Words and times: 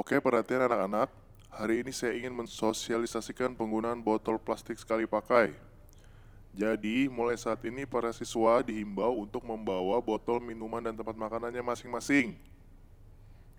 Oke, 0.00 0.16
perhatian 0.16 0.64
anak-anak. 0.64 1.12
Hari 1.52 1.84
ini 1.84 1.92
saya 1.92 2.16
ingin 2.16 2.32
mensosialisasikan 2.32 3.52
penggunaan 3.52 4.00
botol 4.00 4.40
plastik 4.40 4.80
sekali 4.80 5.04
pakai. 5.04 5.52
Jadi, 6.56 7.04
mulai 7.12 7.36
saat 7.36 7.60
ini 7.68 7.84
para 7.84 8.08
siswa 8.16 8.64
dihimbau 8.64 9.20
untuk 9.20 9.44
membawa 9.44 10.00
botol 10.00 10.40
minuman 10.40 10.80
dan 10.80 10.96
tempat 10.96 11.12
makanannya 11.12 11.60
masing-masing. 11.60 12.32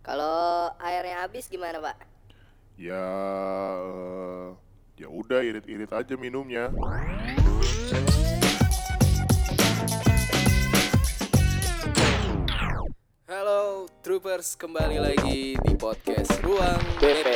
Kalau 0.02 0.74
airnya 0.82 1.22
habis 1.22 1.46
gimana, 1.46 1.78
Pak? 1.78 2.10
Ya, 2.74 3.06
eh, 3.78 4.48
ya 4.98 5.14
udah 5.14 5.46
irit-irit 5.46 5.94
aja 5.94 6.18
minumnya. 6.18 6.74
Troopers, 14.02 14.58
kembali 14.58 14.98
lagi 14.98 15.54
di 15.54 15.74
podcast 15.78 16.34
Ruang 16.42 16.82
BP. 16.98 17.28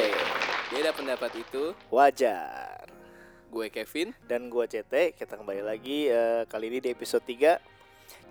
Beda 0.73 0.89
pendapat 0.91 1.31
itu, 1.37 1.77
Wajar. 1.93 2.89
gue 3.47 3.69
Kevin. 3.69 4.11
Dan 4.25 4.49
gua 4.49 4.65
CT, 4.65 5.13
kita 5.13 5.37
kembali 5.37 5.61
lagi 5.61 6.09
eh, 6.09 6.43
kali 6.43 6.67
ini 6.67 6.79
di 6.81 6.89
episode 6.89 7.23
3 7.23 7.61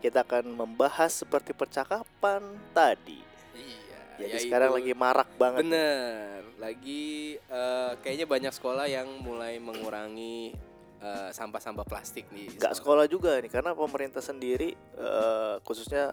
Kita 0.02 0.20
akan 0.20 0.52
membahas 0.52 1.14
seperti 1.14 1.54
percakapan 1.54 2.42
tadi. 2.74 3.22
Iya. 3.54 3.98
Jadi 4.18 4.34
yaitu- 4.34 4.44
sekarang 4.44 4.70
lagi 4.74 4.92
marak 4.92 5.30
banget. 5.38 5.64
bener. 5.64 6.42
Lagi 6.58 7.38
eh, 7.38 7.92
kayaknya 8.02 8.26
banyak 8.26 8.52
sekolah 8.52 8.84
yang 8.84 9.08
mulai 9.22 9.56
mengurangi 9.56 10.52
eh, 11.00 11.30
sampah-sampah 11.30 11.86
plastik 11.86 12.28
nih. 12.34 12.52
Gak 12.58 12.82
sekolah 12.82 13.06
juga 13.06 13.38
nih 13.38 13.48
karena 13.48 13.72
pemerintah 13.72 14.20
sendiri 14.20 14.74
eh, 14.76 15.54
khususnya 15.62 16.12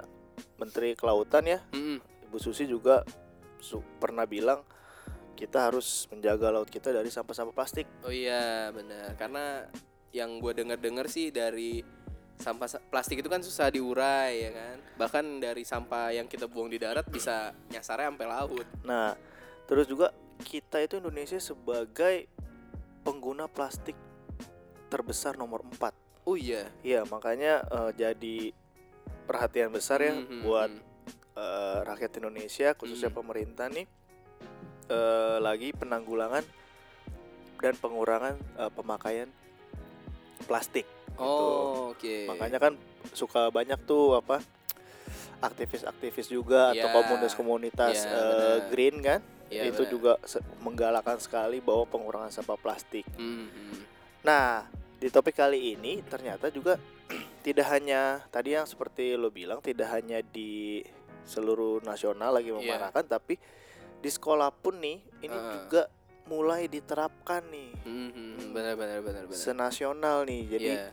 Menteri 0.58 0.94
Kelautan 0.94 1.46
ya, 1.46 1.60
Mm-mm. 1.72 2.00
Ibu 2.30 2.38
Susi 2.38 2.66
juga 2.66 3.02
su- 3.58 3.84
pernah 3.98 4.26
bilang 4.26 4.62
kita 5.34 5.72
harus 5.72 6.06
menjaga 6.14 6.54
laut 6.54 6.70
kita 6.70 6.94
dari 6.94 7.10
sampah-sampah 7.10 7.56
plastik. 7.56 7.90
Oh 8.06 8.14
iya, 8.14 8.70
bener. 8.70 9.18
Karena 9.18 9.66
yang 10.12 10.38
gue 10.38 10.54
dengar-dengar 10.54 11.10
sih 11.10 11.34
dari 11.34 11.82
sampah 12.38 12.68
sa- 12.70 12.84
plastik 12.84 13.22
itu 13.22 13.30
kan 13.30 13.42
susah 13.42 13.70
diurai 13.70 14.38
ya 14.38 14.52
kan. 14.54 14.78
Bahkan 14.98 15.42
dari 15.42 15.66
sampah 15.66 16.14
yang 16.14 16.30
kita 16.30 16.46
buang 16.46 16.70
di 16.70 16.78
darat 16.78 17.10
bisa 17.10 17.54
nyasarnya 17.70 18.14
sampai 18.14 18.28
laut. 18.30 18.68
Nah, 18.86 19.18
terus 19.66 19.90
juga 19.90 20.14
kita 20.42 20.82
itu 20.82 20.98
Indonesia 20.98 21.38
sebagai 21.38 22.30
pengguna 23.02 23.50
plastik 23.50 23.98
terbesar 24.90 25.38
nomor 25.38 25.66
4 25.66 25.94
Oh 26.22 26.38
iya. 26.38 26.70
Iya, 26.86 27.02
makanya 27.10 27.66
eh, 27.66 27.92
jadi 27.98 28.54
perhatian 29.24 29.72
besar 29.72 30.00
ya 30.00 30.14
Mhm, 30.14 30.42
buat 30.42 30.72
eh, 31.32 31.80
rakyat 31.84 32.12
Indonesia 32.20 32.76
khususnya 32.76 33.08
Hmm. 33.08 33.20
pemerintah 33.24 33.68
nih 33.68 33.88
eh, 34.88 35.38
lagi 35.40 35.72
penanggulangan 35.72 36.44
dan 37.58 37.74
pengurangan 37.78 38.36
eh, 38.58 38.72
pemakaian 38.72 39.30
plastik. 40.44 40.84
gitu. 41.12 41.22
Oh, 41.22 41.94
oke. 41.94 42.28
Makanya 42.28 42.58
kan 42.58 42.74
suka 43.12 43.48
banyak 43.48 43.78
tuh 43.84 44.18
apa 44.18 44.42
aktivis-aktivis 45.40 46.28
juga 46.28 46.72
atau 46.72 46.88
Ya, 46.88 46.94
komunitas-komunitas 46.94 47.96
ya, 47.96 48.10
eh, 48.10 48.20
benar. 48.58 48.70
green 48.70 48.96
kan 49.02 49.20
Iya, 49.48 49.68
itu 49.68 49.84
benar. 49.84 49.92
juga 49.92 50.12
menggalakkan 50.60 51.18
sekali 51.20 51.60
bahwa 51.60 51.84
pengurangan 51.86 52.32
sampah 52.32 52.56
plastik. 52.56 53.04
Mhm. 53.16 53.84
Nah, 54.22 54.64
di 54.96 55.10
topik 55.10 55.34
kali 55.34 55.76
ini 55.76 56.00
ternyata 56.04 56.48
juga 56.48 56.78
tidak 57.42 57.68
hanya 57.70 58.22
tadi 58.30 58.54
yang 58.54 58.66
seperti 58.66 59.18
lo 59.18 59.30
bilang 59.30 59.60
tidak 59.60 59.90
hanya 59.92 60.22
di 60.22 60.82
seluruh 61.26 61.82
nasional 61.82 62.34
lagi 62.34 62.50
Iya. 62.50 62.58
memarahkan 62.58 63.06
tapi 63.06 63.38
di 64.02 64.10
sekolah 64.10 64.50
pun 64.50 64.82
nih 64.82 64.98
ini 65.22 65.34
Heeh. 65.34 65.54
juga 65.54 65.82
mulai 66.26 66.66
diterapkan 66.66 67.42
nih 67.50 67.72
Mhm, 67.86 68.54
benar 68.54 68.74
benar 68.78 69.02
benar 69.02 69.24
benar. 69.26 69.38
senasional 69.38 70.24
nih. 70.24 70.44
Jadi 70.48 70.70
Iya. 70.74 70.90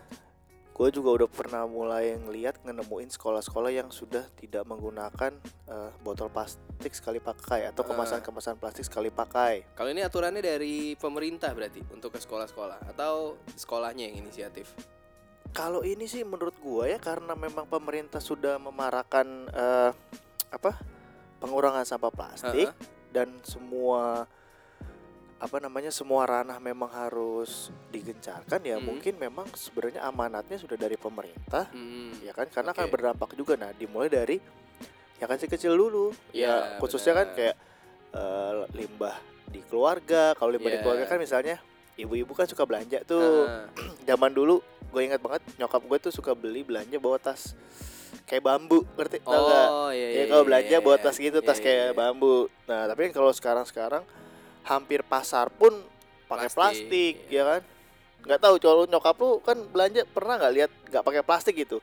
gue 0.73 0.89
juga 0.91 1.11
udah 1.11 1.29
pernah 1.29 1.67
mulai 1.67 2.15
ngeliat 2.15 2.63
nemuin 2.63 3.11
sekolah-sekolah 3.11 3.71
yang 3.71 3.89
sudah 3.91 4.25
tidak 4.35 4.63
menggunakan 4.65 5.33
eh, 5.69 5.91
botol 6.01 6.31
plastik 6.31 6.95
sekali 6.95 7.19
pakai 7.19 7.67
atau 7.67 7.83
kemasan-kemasan 7.85 8.57
plastik 8.57 8.89
sekali 8.89 9.11
pakai. 9.11 9.69
Kalau 9.75 9.91
ini 9.91 10.01
aturannya 10.01 10.41
dari 10.41 10.95
pemerintah 10.95 11.53
berarti 11.53 11.83
untuk 11.93 12.15
ke 12.15 12.21
sekolah-sekolah 12.21 12.89
atau 12.89 13.37
sekolahnya 13.53 14.09
yang 14.09 14.25
inisiatif? 14.25 14.73
Kalau 15.51 15.83
ini 15.83 16.07
sih 16.07 16.23
menurut 16.23 16.55
gua 16.59 16.87
ya 16.87 16.99
karena 16.99 17.35
memang 17.35 17.67
pemerintah 17.67 18.23
sudah 18.23 18.57
memarahkan 18.57 19.27
eh, 19.49 19.91
apa 20.49 20.79
pengurangan 21.39 21.83
sampah 21.83 22.11
plastik 22.11 22.71
Heeh. 22.71 23.11
dan 23.11 23.29
semua 23.43 24.25
apa 25.39 25.57
namanya 25.63 25.95
semua 25.95 26.27
ranah 26.27 26.59
memang 26.59 26.91
harus 26.91 27.71
digencarkan 27.95 28.59
ya 28.61 28.75
Hmm. 28.75 28.91
mungkin 28.91 29.15
memang 29.17 29.47
sebenarnya 29.55 30.03
amanatnya 30.03 30.59
sudah 30.59 30.75
dari 30.75 30.99
pemerintah 30.99 31.71
Mhm. 31.71 32.27
ya 32.27 32.35
kan 32.35 32.51
karena 32.51 32.75
kan 32.75 32.87
Oke. 32.87 32.93
berdampak 32.93 33.31
juga 33.39 33.55
nah 33.55 33.71
dimulai 33.71 34.11
dari 34.11 34.43
yang 35.17 35.31
kecil-kecil 35.31 35.71
dulu 35.71 36.11
Iya, 36.31 36.47
ya 36.75 36.79
khususnya 36.79 37.15
kan 37.15 37.27
benar. 37.29 37.37
kayak 37.37 37.57
eh, 38.09 38.53
limbah 38.75 39.17
di 39.47 39.61
keluarga 39.63 40.35
kalau 40.35 40.51
limbah 40.51 40.71
di 40.71 40.79
Iya. 40.79 40.83
keluarga 40.83 41.05
kan 41.07 41.19
misalnya 41.19 41.57
ibu-ibu 41.95 42.35
kan 42.35 42.47
suka 42.47 42.67
belanja 42.67 42.99
tuh 43.05 43.47
Heeh. 43.47 43.95
zaman 44.11 44.35
dulu 44.35 44.59
gue 44.89 45.03
ingat 45.03 45.21
banget 45.21 45.43
nyokap 45.57 45.83
gue 45.83 45.99
tuh 46.01 46.13
suka 46.13 46.33
beli 46.33 46.63
belanja 46.63 46.97
bawa 46.97 47.17
tas 47.17 47.53
kayak 48.25 48.41
bambu 48.41 48.85
ngerti 48.95 49.21
tau 49.21 49.37
Oh 49.87 49.91
iya 49.91 50.09
ya 50.09 50.13
iya. 50.15 50.25
kalau 50.27 50.43
iya, 50.43 50.49
belanja 50.49 50.73
iya, 50.73 50.81
bawa 50.81 50.97
iya. 50.97 51.05
tas 51.05 51.17
gitu 51.17 51.39
Iya, 51.39 51.47
tas 51.47 51.59
iya, 51.59 51.65
kayak 51.65 51.85
iya. 51.85 51.95
bambu 51.95 52.37
nah 52.65 52.83
tapi 52.87 53.01
kan 53.05 53.13
kalau 53.15 53.33
sekarang 53.33 53.65
sekarang 53.65 54.05
hampir 54.63 55.01
pasar 55.03 55.49
pun 55.51 55.73
pakai 56.25 56.49
Plastik, 56.49 56.89
plastik, 56.89 57.15
iya. 57.29 57.41
ya 57.41 57.51
kan 57.51 57.63
nggak 58.19 58.41
tahu 58.43 58.55
kalau 58.59 58.85
nyokap 58.85 59.17
lu 59.17 59.31
kan 59.41 59.57
belanja 59.65 60.03
pernah 60.07 60.35
nggak 60.37 60.55
lihat 60.55 60.71
nggak 60.87 61.03
pakai 61.03 61.23
plastik 61.23 61.55
gitu 61.57 61.79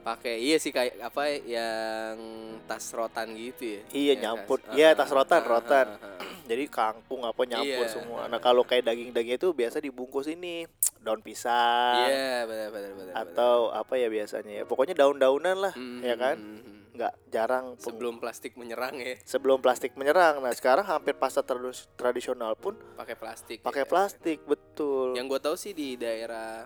pakai 0.00 0.36
iya 0.36 0.56
sih 0.58 0.68
kayak 0.68 1.00
apa 1.00 1.22
yang 1.44 2.16
tas 2.62 2.84
rotan 2.92 3.32
gitu 3.32 3.62
ya 3.64 3.80
Iya, 3.88 4.12
Ya, 4.12 4.20
nyampur. 4.20 4.60
tas- 4.60 4.74
Iya, 4.74 4.88
ah, 4.90 4.94
tas 4.94 5.08
rotan, 5.08 5.40
ah, 5.40 5.48
rotan. 5.48 5.86
ah, 5.86 5.96
ah, 5.96 6.18
ah. 6.18 6.32
jadi 6.44 6.64
kangkung 6.66 7.22
apa 7.22 7.40
nyampur 7.42 7.82
Iya. 7.82 7.94
semua 7.94 8.20
nah 8.26 8.36
kalau 8.36 8.62
kayak 8.62 8.84
daging-daging 8.84 9.38
itu 9.38 9.48
biasa 9.50 9.78
dibungkus 9.78 10.26
ini 10.26 10.68
daun 11.04 11.20
pisang 11.20 12.08
iya 12.08 12.42
benar 12.42 12.68
benar 12.68 12.90
benar 12.90 13.12
benar. 13.12 13.14
atau 13.22 13.56
apa 13.70 13.94
ya 13.94 14.08
biasanya 14.08 14.52
ya 14.54 14.64
pokoknya 14.64 14.94
daun-daunan 14.94 15.56
lah 15.60 15.74
Mhm, 15.74 16.00
ya 16.00 16.14
kan 16.14 16.36
mhm, 16.36 16.58
mhm. 16.58 16.72
nggak 16.94 17.12
jarang 17.28 17.64
sebelum 17.76 18.16
plastik 18.16 18.54
menyerang 18.54 18.96
ya 18.96 19.18
sebelum 19.22 19.58
plastik 19.58 19.92
menyerang. 19.92 20.38
Nah 20.38 20.50
sekarang 20.50 20.82
hampir 20.84 21.12
pasar 21.12 21.42
tradu- 21.42 21.74
tradisional 21.92 22.54
pun 22.54 22.78
pakai 22.94 23.14
plastik 23.14 23.58
pakai 23.60 23.82
ya. 23.82 23.88
plastik 23.88 24.38
betul. 24.42 25.12
yang 25.12 25.26
gue 25.26 25.36
tahu 25.36 25.54
sih 25.54 25.70
di 25.70 25.94
daerah 25.94 26.64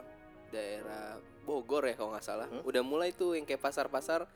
daerah 0.49 1.17
Bogor 1.41 1.83
ya 1.83 1.95
kalau 1.95 2.13
nggak 2.13 2.23
salah 2.23 2.45
Hmm? 2.47 2.61
udah 2.63 2.83
mulai 2.83 3.11
tuh 3.11 3.33
yang 3.33 3.43
kayak 3.43 3.59
pasar-pasar 3.59 4.29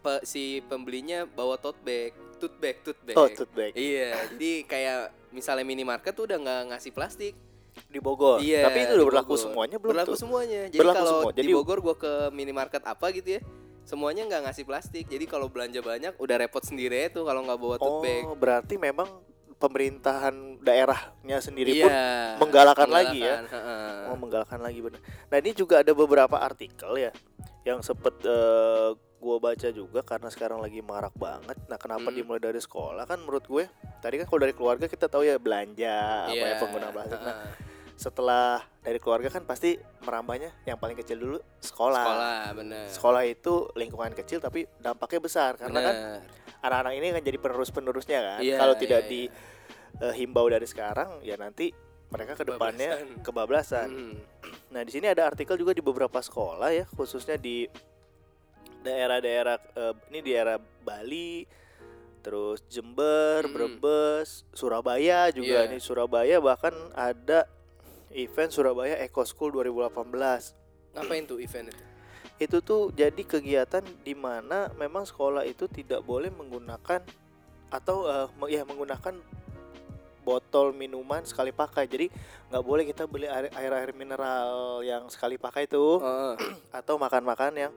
pe- 0.00 0.22
si 0.24 0.42
pembelinya 0.60 1.22
bawa 1.24 1.54
tote 1.54 1.78
bag 1.80 2.10
tote 2.36 2.58
bag 2.58 2.76
tote 2.82 2.98
bag 3.00 3.14
Oh 3.14 3.26
tote 3.28 3.50
bag 3.52 3.70
iya 3.72 4.18
jadi 4.28 4.52
kayak 4.64 4.98
misalnya 5.30 5.62
minimarket 5.62 6.10
tuh 6.12 6.26
udah 6.26 6.34
nggak 6.36 6.62
ngasih 6.68 6.90
plastik 6.90 7.34
di 7.92 8.00
Bogor. 8.00 8.38
Iya, 8.38 8.64
Tapi 8.64 8.78
itu 8.80 8.92
udah 8.92 8.98
di 8.98 9.08
berlaku 9.08 9.28
Bogor. 9.30 9.44
semuanya 9.44 9.76
belum 9.76 9.92
berlaku 9.92 10.08
tuh? 10.08 10.18
semuanya 10.18 10.60
jadi 10.66 10.80
Berlaku 10.80 10.96
kalau 10.96 11.12
semua. 11.14 11.30
di 11.30 11.36
Jadi- 11.38 11.52
Bogor 11.52 11.78
gua 11.80 11.94
ke 11.94 12.12
minimarket 12.30 12.82
apa 12.82 13.06
gitu 13.10 13.28
ya 13.30 13.40
semuanya 13.82 14.22
nggak 14.24 14.42
ngasih 14.44 14.64
plastik 14.64 15.04
jadi 15.04 15.24
kalau 15.26 15.46
belanja 15.46 15.78
banyak 15.80 16.14
udah 16.16 16.36
repot 16.36 16.62
sendiri 16.62 17.06
tuh 17.08 17.22
kalau 17.22 17.42
nggak 17.42 17.58
bawa 17.58 17.76
tote 17.76 18.00
bag 18.00 18.22
Oh 18.24 18.32
berarti 18.32 18.74
memang 18.76 19.10
pemerintahan 19.56 20.34
daerahnya 20.58 21.38
sendiri 21.38 21.70
iya 21.76 21.86
pun 22.34 22.46
menggalakkan 22.46 22.86
lagi 22.88 23.20
ya. 23.20 23.42
mau 24.04 24.16
menggalakkan 24.16 24.58
lagi 24.58 24.78
benar. 24.78 24.98
Nah 25.00 25.36
ini 25.36 25.50
juga 25.52 25.78
ada 25.78 25.92
beberapa 25.92 26.34
artikel 26.36 26.94
ya 26.96 27.10
yang 27.62 27.78
sempet 27.80 28.22
eh, 28.22 28.90
gua 29.16 29.36
baca 29.40 29.68
juga 29.68 30.00
karena 30.00 30.28
sekarang 30.28 30.58
lagi 30.58 30.78
marak 30.80 31.14
banget. 31.14 31.54
Nah 31.64 31.74
kenapa 31.76 32.06
Hmm. 32.06 32.16
dimulai 32.16 32.38
dari 32.40 32.58
sekolah 32.58 33.02
kan 33.02 33.18
menurut 33.18 33.42
gue 33.44 33.64
tadi 33.98 34.14
kan 34.16 34.26
kalau 34.26 34.40
dari 34.40 34.50
keluarga 34.52 34.86
kita 34.86 35.06
tahu 35.06 35.22
ya 35.22 35.38
belanja 35.38 35.94
apa 36.24 36.34
ya 36.34 36.42
Iya, 36.44 36.58
pengguna 36.58 36.88
plastik. 36.88 37.18
Nah. 37.18 37.50
Setelah 38.02 38.58
dari 38.82 38.98
keluarga 38.98 39.30
kan 39.30 39.46
pasti 39.46 39.78
merambahnya 40.02 40.50
yang 40.66 40.74
paling 40.74 40.98
kecil 40.98 41.14
dulu 41.16 41.38
sekolah. 41.62 42.02
sekolah 42.02 42.40
bener 42.52 42.84
Sekolah 42.90 43.22
itu 43.22 43.70
lingkungan 43.72 44.10
kecil 44.12 44.42
tapi 44.42 44.66
dampaknya 44.76 45.20
besar 45.22 45.54
karena 45.54 45.78
kan 45.78 45.94
Bener. 45.94 46.20
anak-anak 46.60 46.92
ini 46.98 47.06
kan 47.12 47.22
jadi 47.22 47.38
penerus-penerusnya 47.38 48.18
kan. 48.18 48.40
Iya, 48.42 48.56
Kalau 48.58 48.74
tidak 48.74 49.00
iya, 49.06 49.30
dihimbau 50.10 50.46
dari 50.46 50.66
sekarang 50.66 51.22
ya 51.22 51.38
nanti 51.38 51.70
mereka 52.10 52.34
ke 52.34 52.44
depannya 52.44 52.90
kebablasan. 53.22 53.88
Hmm. 53.88 54.18
Nah, 54.68 54.82
di 54.82 54.90
sini 54.90 55.06
ada 55.06 55.24
artikel 55.24 55.54
juga 55.54 55.72
di 55.72 55.80
beberapa 55.80 56.18
sekolah 56.18 56.68
ya, 56.68 56.84
khususnya 56.90 57.36
di 57.36 57.64
daerah-daerah 58.82 59.56
eh, 59.72 59.94
ini 60.10 60.18
di 60.20 60.30
daerah 60.32 60.58
Bali, 60.58 61.46
terus 62.20 62.60
Jember, 62.66 63.46
Mm. 63.46 63.52
Brebes, 63.52 64.44
Surabaya 64.50 65.30
juga 65.30 65.64
Iya. 65.64 65.70
nih 65.70 65.80
Surabaya 65.80 66.36
bahkan 66.38 66.74
ada 66.92 67.46
event 68.14 68.50
Surabaya 68.52 68.96
Eco 69.00 69.24
School 69.24 69.52
2018. 69.52 70.96
Ngapain 70.96 71.24
tuh 71.24 71.38
event 71.40 71.72
itu? 71.72 71.84
Itu 72.40 72.56
tuh 72.60 72.90
jadi 72.92 73.22
kegiatan 73.22 73.84
di 74.02 74.12
mana 74.12 74.72
memang 74.74 75.06
sekolah 75.06 75.46
itu 75.46 75.68
tidak 75.70 76.02
boleh 76.02 76.28
menggunakan 76.32 77.00
atau 77.72 77.96
me- 78.36 78.52
ya 78.52 78.66
menggunakan 78.68 79.16
botol 80.22 80.70
minuman 80.74 81.26
sekali 81.26 81.50
pakai. 81.50 81.86
Jadi 81.90 82.06
nggak 82.50 82.64
boleh 82.64 82.84
kita 82.86 83.06
beli 83.10 83.26
air 83.26 83.50
air, 83.58 83.72
air 83.74 83.90
mineral 83.94 84.80
yang 84.86 85.10
sekali 85.10 85.34
pakai 85.36 85.66
tuh 85.66 85.98
Heeh. 85.98 86.34
atau 86.78 86.94
makan-makan 86.98 87.52
yang 87.58 87.72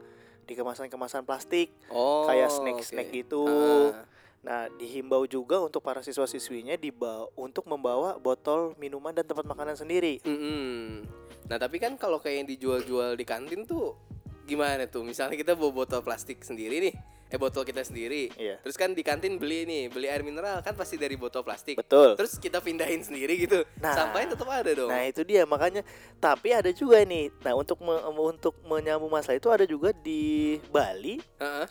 di 0.45 0.53
kemasan-kemasan 0.53 1.25
plastik. 1.25 1.73
Oh. 1.89 2.29
Kayak 2.29 2.53
snack-snack 2.53 3.09
oke. 3.09 3.15
gitu. 3.17 3.43
Ah. 3.91 4.05
Nah, 4.45 4.69
dihimbau 4.77 5.25
juga 5.25 5.57
untuk 5.57 5.81
para 5.81 6.05
siswa-siswinya 6.05 6.77
dibawa 6.77 7.25
untuk 7.33 7.65
membawa 7.65 8.13
botol 8.21 8.77
minuman 8.77 9.09
dan 9.09 9.25
tempat 9.25 9.41
makanan 9.41 9.73
sendiri. 9.73 10.21
Mm-mm. 10.21 11.01
Nah 11.49 11.57
tapi 11.57 11.81
kan 11.81 11.97
kalau 11.97 12.21
kayak 12.21 12.45
yang 12.45 12.49
dijual-jual 12.53 13.17
di 13.17 13.25
kantin 13.25 13.65
tuh 13.65 13.97
gimana 14.45 14.85
tuh? 14.85 15.01
Misalnya 15.01 15.33
kita 15.33 15.57
bawa 15.57 15.85
botol 15.85 16.05
plastik 16.05 16.45
sendiri 16.45 16.77
nih, 16.77 16.93
eh 17.33 17.37
botol 17.41 17.65
kita 17.65 17.81
sendiri. 17.81 18.29
Iya. 18.37 18.61
Terus 18.61 18.77
kan 18.77 18.93
di 18.93 19.01
kantin 19.01 19.41
beli 19.41 19.65
nih, 19.65 19.89
beli 19.89 20.13
air 20.13 20.21
mineral 20.21 20.61
kan 20.61 20.77
pasti 20.77 20.97
dari 21.01 21.17
botol 21.17 21.41
plastik. 21.41 21.81
Betul. 21.81 22.13
Terus 22.13 22.37
kita 22.37 22.61
pindahin 22.61 23.01
sendiri 23.01 23.41
gitu. 23.49 23.65
Nah. 23.81 23.97
Sampahnya 23.97 24.37
tetap 24.37 24.49
ada 24.49 24.71
dong. 24.77 24.93
Nah, 24.93 25.09
itu 25.09 25.25
dia 25.25 25.41
makanya 25.49 25.81
tapi 26.21 26.53
ada 26.53 26.69
juga 26.69 27.01
nih. 27.01 27.33
Nah, 27.41 27.57
untuk 27.57 27.81
me- 27.81 28.05
untuk 28.13 28.53
menyambung 28.61 29.09
masalah 29.09 29.41
itu 29.41 29.49
ada 29.49 29.65
juga 29.65 29.89
di 29.89 30.57
Bali 30.69 31.17
Heeh. 31.41 31.65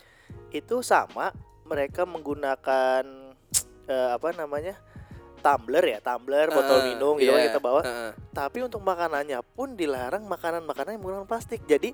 itu 0.51 0.83
sama 0.83 1.31
mereka 1.65 2.05
menggunakan 2.05 3.03
eh, 3.89 4.09
apa 4.13 4.31
namanya? 4.37 4.77
tumbler 5.45 5.85
ya, 5.85 5.99
tumbler, 6.01 6.49
botol 6.49 6.81
Heeh, 6.81 6.97
minum 6.97 7.13
gitu 7.21 7.29
kan 7.29 7.37
iya. 7.37 7.53
kita 7.53 7.61
bawa. 7.61 7.85
Heeh. 7.85 8.11
Tapi 8.33 8.65
untuk 8.65 8.81
makanannya 8.81 9.45
pun 9.53 9.77
dilarang 9.77 10.25
makanan-makanan 10.25 10.97
yang 10.97 11.01
menggunakan 11.05 11.29
plastik. 11.29 11.61
Jadi 11.69 11.93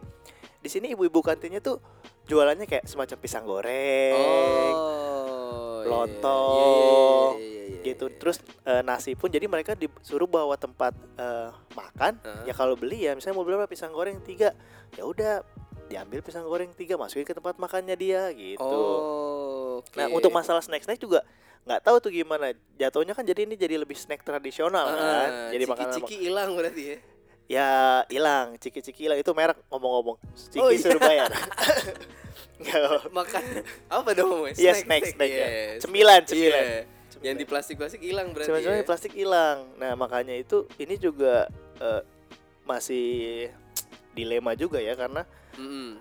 di 0.64 0.70
sini 0.72 0.96
ibu-ibu 0.96 1.20
kantinnya 1.20 1.60
tuh 1.60 1.84
jualannya 2.32 2.64
kayak 2.64 2.88
semacam 2.88 3.18
pisang 3.20 3.44
goreng, 3.44 4.72
Oh. 4.72 5.84
lontong, 5.84 7.44
iya, 7.44 7.44
iya, 7.44 7.64
iya, 7.76 7.84
gitu. 7.92 8.08
iya. 8.08 8.16
Terus 8.24 8.38
eh, 8.64 8.80
nasi 8.88 9.20
pun 9.20 9.28
jadi 9.28 9.44
mereka 9.52 9.76
disuruh 9.76 10.32
bawa 10.32 10.56
tempat 10.56 10.96
eh, 11.20 11.52
makan. 11.76 12.24
Heeh. 12.24 12.44
Ya 12.48 12.54
kalau 12.56 12.80
beli 12.80 13.04
ya 13.04 13.20
misalnya 13.20 13.36
mau 13.36 13.44
beli 13.44 13.60
berapa 13.60 13.68
pisang 13.68 13.92
goreng 13.92 14.24
tiga, 14.24 14.56
ya 14.96 15.04
udah 15.04 15.44
diambil 15.92 16.20
pisang 16.20 16.44
goreng 16.44 16.72
tiga 16.72 16.96
masukin 16.96 17.24
ke 17.24 17.32
tempat 17.32 17.56
makannya 17.56 17.94
dia 17.94 18.32
gitu. 18.32 18.64
Oh. 18.64 19.80
oke. 19.80 19.92
Nah 19.94 20.08
untuk 20.10 20.32
masalah 20.32 20.60
snack-snack 20.60 20.98
juga 20.98 21.22
nggak 21.62 21.82
tahu 21.84 21.96
tuh 22.00 22.10
gimana 22.10 22.50
jatuhnya 22.74 23.14
kan 23.14 23.22
jadi 23.22 23.46
ini 23.46 23.54
jadi 23.54 23.78
lebih 23.78 23.94
snack 23.94 24.26
tradisional 24.26 24.82
Ah, 24.88 24.98
kan 24.98 25.30
jadi 25.54 25.66
makanan 25.66 25.94
ciki-ciki 25.94 26.16
hilang 26.26 26.50
berarti 26.58 26.82
ya. 26.82 26.98
ya 27.46 27.70
hilang 28.10 28.58
ciki-ciki 28.58 29.06
hilang 29.06 29.20
itu 29.20 29.30
merek 29.32 29.62
ngomong-ngomong 29.70 30.18
ciki 30.34 30.58
Oh, 30.58 30.74
iya. 30.74 31.30
Nggak. 32.62 32.82
Makan 33.10 33.44
apa 33.90 34.10
dong? 34.14 34.50
Iya 34.54 34.74
snack 34.74 35.04
snack 35.14 35.30
ya 35.30 35.48
yes. 35.78 35.86
cemilan 35.86 36.22
cemilan 36.26 36.64
Iya. 36.66 36.82
Yang 37.22 37.36
di 37.38 37.46
plastik-plastik 37.46 38.02
hilang 38.02 38.34
berarti. 38.34 38.50
cemilan 38.50 38.82
ya? 38.82 38.86
plastik 38.86 39.14
hilang 39.14 39.58
nah 39.78 39.94
makanya 39.94 40.34
itu 40.34 40.66
ini 40.78 40.98
juga 40.98 41.46
eh, 41.78 42.02
masih 42.64 43.50
dilema 44.12 44.54
juga 44.54 44.78
ya 44.78 44.98
karena 44.98 45.30
Mm-mm. 45.54 46.00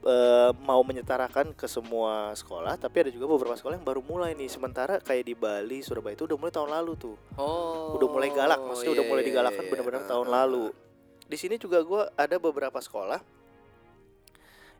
eh, 0.00 0.50
mau 0.58 0.80
menyetarakan 0.80 1.52
ke 1.52 1.64
semua 1.64 2.32
sekolah 2.32 2.74
tapi 2.74 2.96
ada 2.98 3.10
juga 3.10 3.28
beberapa 3.28 3.52
sekolah 3.52 3.74
yang 3.74 3.84
baru 3.84 4.00
mulai 4.00 4.32
nih 4.32 4.48
sementara 4.48 4.96
kayak 4.98 5.22
di 5.22 5.34
Bali 5.34 5.80
Surabaya 5.80 6.12
itu 6.12 6.24
udah 6.24 6.36
mulai 6.36 6.50
tahun 6.50 6.70
lalu 6.70 6.92
tuh 6.96 7.16
Oh. 7.34 7.94
udah 7.94 8.08
mulai 8.08 8.28
galak 8.30 8.58
maksudnya 8.58 8.92
udah 8.92 9.04
iya, 9.04 9.10
mulai 9.10 9.22
iya, 9.22 9.28
digalakkan 9.28 9.60
iya. 9.60 9.70
benar-benar 9.70 10.02
Ah, 10.02 10.08
tahun 10.08 10.26
ah, 10.26 10.32
lalu 10.34 10.64
di 11.22 11.36
sini 11.36 11.54
juga 11.56 11.78
gue 11.80 12.02
ada 12.14 12.36
beberapa 12.36 12.76
sekolah 12.76 13.20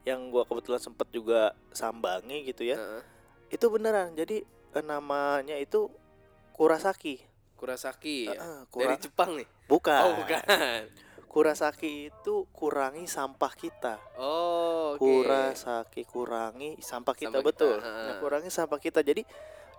yang 0.03 0.33
gue 0.33 0.43
kebetulan 0.43 0.81
sempet 0.81 1.09
juga 1.11 1.53
sambangi 1.71 2.41
gitu 2.43 2.65
ah. 2.65 2.67
ya 2.67 2.77
Heeh. 2.77 3.03
itu 3.53 3.67
beneran 3.69 4.13
jadi 4.15 4.41
eh, 4.47 4.85
namanya 4.85 5.55
itu 5.55 5.93
Kurasaki 6.51 7.21
Kurasaki 7.55 8.25
ya. 8.25 8.33
Heeh, 8.33 8.59
Kura- 8.67 8.89
Dari 8.89 8.97
Jepang 8.99 9.37
nih. 9.37 9.45
bukan. 9.69 10.01
Oh, 10.03 10.17
bukan. 10.17 10.41
Kurasaki 11.31 12.11
itu 12.11 12.51
kurangi 12.51 13.07
sampah 13.07 13.55
kita 13.55 14.03
Oh, 14.19 14.99
oke. 14.99 14.99
Kurasaki 14.99 16.03
kurangi 16.03 16.75
sampah 16.83 17.15
kita 17.15 17.39
Sampah 17.39 17.43
kita, 17.47 17.47
betul. 17.47 17.77
Nah, 17.79 18.19
kurangi 18.19 18.51
sampah 18.51 18.81
kita 18.83 19.07
jadi 19.07 19.23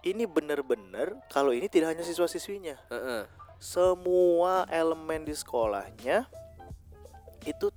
ini 0.07 0.24
bener-bener 0.25 1.19
kalau 1.27 1.51
ini 1.51 1.68
tidak 1.68 1.94
hanya 1.94 2.07
siswa-siswinya 2.07 2.80
Heeh. 2.89 3.27
semua 3.62 4.65
elemen 4.71 5.27
di 5.27 5.36
sekolahnya 5.36 6.25
itu 7.45 7.68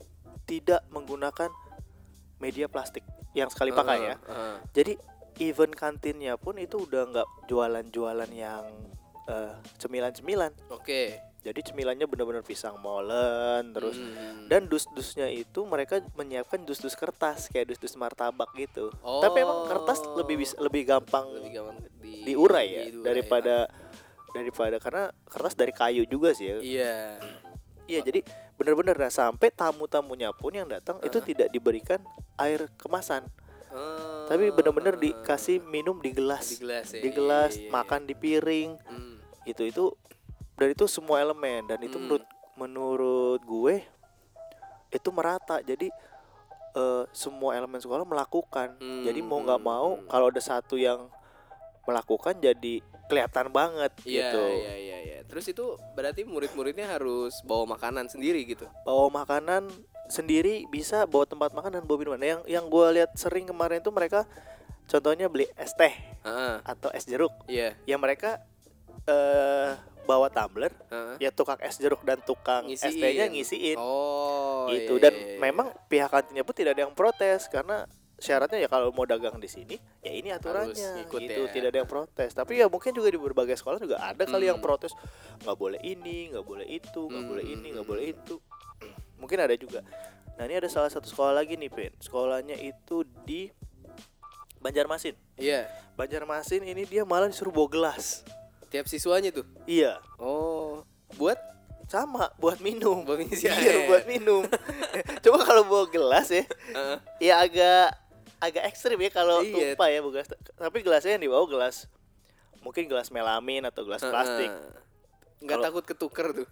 tidak 0.47 0.87
menggunakan 0.89 1.51
media 2.41 2.71
plastik 2.71 3.03
yang 3.35 3.51
sekali 3.51 3.75
pakai 3.75 4.15
ya. 4.15 4.17
Heeh. 4.17 4.57
Jadi 4.71 4.93
event 5.43 5.75
kantinnya 5.75 6.39
pun 6.39 6.57
itu 6.63 6.87
udah 6.87 7.11
nggak 7.11 7.29
jualan-jualan 7.51 8.31
yang 8.31 8.65
eh, 9.27 9.55
cemilan-cemilan. 9.83 10.53
Oke. 10.71 11.34
Jadi 11.45 11.61
cemilannya 11.61 12.09
benar-benar 12.09 12.41
pisang 12.41 12.81
molen 12.81 13.71
terus 13.71 13.95
Hmm. 13.95 14.49
dan 14.49 14.65
dus-dusnya 14.65 15.29
itu 15.29 15.61
mereka 15.63 16.01
menyiapkan 16.17 16.65
dus-dus 16.65 16.97
kertas 16.97 17.53
kayak 17.53 17.69
dus-dus 17.71 17.95
martabak 17.95 18.49
gitu. 18.57 18.89
Oh. 19.01 19.21
Tapi 19.21 19.45
emang 19.45 19.69
kertas 19.69 20.01
lebih 20.17 20.41
bisa 20.41 20.57
lebih 20.57 20.89
gampang 20.89 21.29
lebih 21.29 21.51
gampang 21.53 21.77
di, 22.01 22.25
diurai 22.25 22.67
ya 22.67 22.83
diurai, 22.89 23.05
daripada 23.05 23.55
daripada 24.33 24.77
karena 24.81 25.05
kertas 25.29 25.53
dari 25.53 25.71
kayu 25.71 26.03
juga 26.05 26.33
sih 26.33 26.49
ya. 26.49 26.57
Iya. 26.59 26.95
Iya 27.85 28.01
jadi 28.01 28.21
benar-benar 28.57 28.97
nah, 28.97 29.13
sampai 29.13 29.53
tamu-tamunya 29.53 30.33
pun 30.33 30.49
yang 30.51 30.65
datang 30.65 30.97
itu 31.05 31.21
tidak 31.21 31.53
diberikan 31.53 32.01
air 32.35 32.73
kemasan, 32.75 33.29
Oh, 33.69 34.25
tapi 34.25 34.49
benar-benar 34.49 34.95
dikasih 34.95 35.59
minum 35.61 35.99
di 35.99 36.15
gelas, 36.15 36.47
di 36.49 36.63
gelas 36.63 36.89
ya. 36.89 37.03
di 37.03 37.11
gelas, 37.11 37.53
Iya, 37.53 37.59
iya, 37.59 37.67
iya. 37.67 37.73
makan 37.75 38.01
di 38.07 38.15
piring, 38.15 38.71
Hmm. 38.81 39.19
gitu 39.43 39.63
itu 39.67 39.85
dan 40.55 40.69
itu 40.69 40.85
semua 40.85 41.19
elemen 41.19 41.67
dan 41.67 41.79
itu 41.79 41.95
Hmm. 41.95 42.07
menurut 42.07 42.25
menurut 42.55 43.41
gue 43.43 43.75
itu 44.91 45.09
merata 45.11 45.59
jadi 45.61 45.91
eh, 46.73 47.05
semua 47.11 47.55
elemen 47.55 47.79
sekolah 47.79 48.03
melakukan 48.03 48.75
jadi 48.79 49.21
mau 49.21 49.39
nggak 49.41 49.59
Hmm, 49.59 49.69
mau 49.69 49.89
hmm. 49.95 50.07
kalau 50.07 50.27
ada 50.29 50.39
satu 50.39 50.75
yang 50.75 51.07
melakukan 51.85 52.35
jadi 52.37 52.81
kelihatan 53.05 53.51
banget 53.51 53.93
Iya, 54.03 54.33
gitu 54.33 54.43
iya, 54.57 54.75
iya, 54.75 54.99
iya. 55.03 55.19
Terus 55.25 55.45
itu 55.47 55.65
berarti 55.93 56.25
murid-muridnya 56.25 56.89
harus 56.89 57.39
bawa 57.43 57.69
makanan 57.71 58.09
sendiri 58.09 58.43
gitu. 58.45 58.65
bawa 58.83 59.13
makanan 59.15 59.69
sendiri 60.07 60.65
bisa 60.67 61.05
bawa 61.05 61.25
tempat 61.25 61.53
makan 61.53 61.75
dan 61.75 61.83
bawa 61.83 61.99
minuman 61.99 62.21
yang 62.21 62.41
yang 62.47 62.65
gue 62.67 62.87
lihat 62.93 63.13
sering 63.15 63.45
kemarin 63.45 63.81
itu 63.81 63.89
mereka 63.89 64.25
contohnya 64.85 65.29
beli 65.29 65.49
es 65.55 65.73
teh 65.73 65.93
Heeh. 66.23 66.55
atau 66.63 66.89
es 66.91 67.05
jeruk 67.05 67.33
Iya. 67.45 67.73
yang 67.85 67.99
mereka 67.99 68.41
eh 69.05 69.71
bawa 70.05 70.29
tumbler 70.29 70.69
Heeh. 70.93 71.17
ya 71.19 71.31
tukang 71.33 71.57
es 71.65 71.81
jeruk 71.81 72.05
dan 72.05 72.21
tukang 72.21 72.69
es 72.69 72.85
tehnya 72.85 73.25
ngisiin. 73.27 73.81
Oh, 73.81 74.69
gitu. 74.69 75.01
iya, 75.01 75.09
dan 75.09 75.13
iya, 75.17 75.25
iya. 75.27 75.39
memang 75.41 75.73
pihak 75.89 76.13
kantinnya 76.13 76.45
pun 76.45 76.53
tidak 76.53 76.77
ada 76.77 76.85
yang 76.85 76.93
protes 76.93 77.49
karena 77.49 77.89
syaratnya 78.15 78.61
ya 78.61 78.69
kalau 78.69 78.93
mau 78.93 79.05
dagang 79.05 79.37
di 79.37 79.49
sini 79.49 79.77
ya 80.01 80.13
ini 80.13 80.29
aturannya. 80.29 80.77
ngikut 81.03 81.21
gitu. 81.25 81.41
ya. 81.45 81.53
tidak 81.53 81.69
ada 81.73 81.79
yang 81.81 81.91
protes. 81.91 82.31
Tapi 82.33 82.61
ya 82.61 82.69
mungkin 82.69 82.93
juga 82.93 83.09
di 83.09 83.17
berbagai 83.17 83.57
sekolah 83.57 83.81
juga 83.81 83.97
ada 83.99 84.23
kali 84.23 84.45
yang 84.47 84.61
Hmm. 84.61 84.67
protes 84.69 84.93
nggak 85.41 85.57
boleh 85.57 85.81
ini 85.81 86.37
nggak 86.37 86.45
boleh 86.45 86.67
itu 86.69 87.01
nggak 87.09 87.21
Hmm, 87.21 87.31
boleh 87.33 87.45
hmm, 87.45 87.55
ini 87.57 87.67
hmm, 87.67 87.75
nggak 87.81 87.87
boleh 87.89 88.05
itu. 88.13 88.37
Mungkin 89.21 89.39
ada 89.41 89.55
juga. 89.57 89.81
Nah 90.37 90.45
ini 90.45 90.61
ada 90.61 90.69
salah 90.69 90.93
satu 90.93 91.09
sekolah 91.09 91.33
lagi 91.33 91.57
nih 91.57 91.73
Pin. 91.73 91.93
Sekolahnya 91.97 92.61
itu 92.61 93.09
di 93.25 93.49
Banjarmasin. 94.61 95.17
Iya. 95.37 95.65
Banjarmasin 95.97 96.61
ini 96.61 96.85
dia 96.85 97.09
malah 97.09 97.29
disuruh 97.29 97.53
bawa 97.53 97.69
gelas 97.73 98.21
Tiap 98.75 98.87
siswanya 98.87 99.31
tuh. 99.31 99.47
iya 99.65 100.03
Oh, 100.19 100.83
buat 101.15 101.39
sama 101.85 102.33
buat 102.35 102.59
minum 102.59 103.07
Buat 103.07 103.23
ngisi 103.23 103.47
iya 103.47 103.55
air. 103.55 103.87
buat 103.87 104.03
minum 104.05 104.43
coba 105.23 105.39
kalau 105.41 105.63
bawa 105.63 105.87
gelas 105.87 106.27
ya 106.29 106.43
Heeh. 106.73 106.99
ya 107.23 107.35
agak 107.39 107.87
agak 108.41 108.65
ekstrim 108.67 108.99
ya 108.99 109.09
kalau 109.09 109.41
Iya. 109.41 109.77
tumpah 109.77 109.89
ya 109.89 109.99
bu 110.01 110.11
gelas 110.11 110.27
tapi 110.53 110.81
gelasnya 110.81 111.15
yang 111.15 111.23
dibawa 111.23 111.45
gelas 111.47 111.87
mungkin 112.59 112.85
gelas 112.85 113.09
melamin 113.09 113.63
atau 113.63 113.85
gelas 113.85 114.01
plastik 114.01 114.49
Heeh. 114.49 114.83
Nggak 115.39 115.59
takut 115.63 115.85
ketuker 115.85 116.29
tuh. 116.35 116.49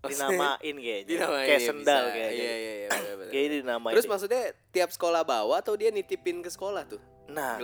dinamain 0.00 0.54
kayaknya 0.78 1.08
Dinamain 1.08 1.42
kayak 1.42 1.58
ya, 1.58 1.66
sendal 1.66 2.02
bisa. 2.04 2.14
kayaknya 2.14 2.38
Iya, 2.38 2.54
iya, 2.54 2.72
iya, 2.78 2.88
kayaknya 3.26 3.50
dinamain 3.58 3.94
Terus 3.96 4.04
deh. 4.04 4.10
maksudnya 4.12 4.42
tiap 4.70 4.90
sekolah 4.90 5.22
bawa 5.24 5.58
atau 5.58 5.74
dia 5.74 5.90
nitipin 5.90 6.38
ke 6.38 6.48
sekolah 6.48 6.86
tuh? 6.86 7.02
nah 7.26 7.60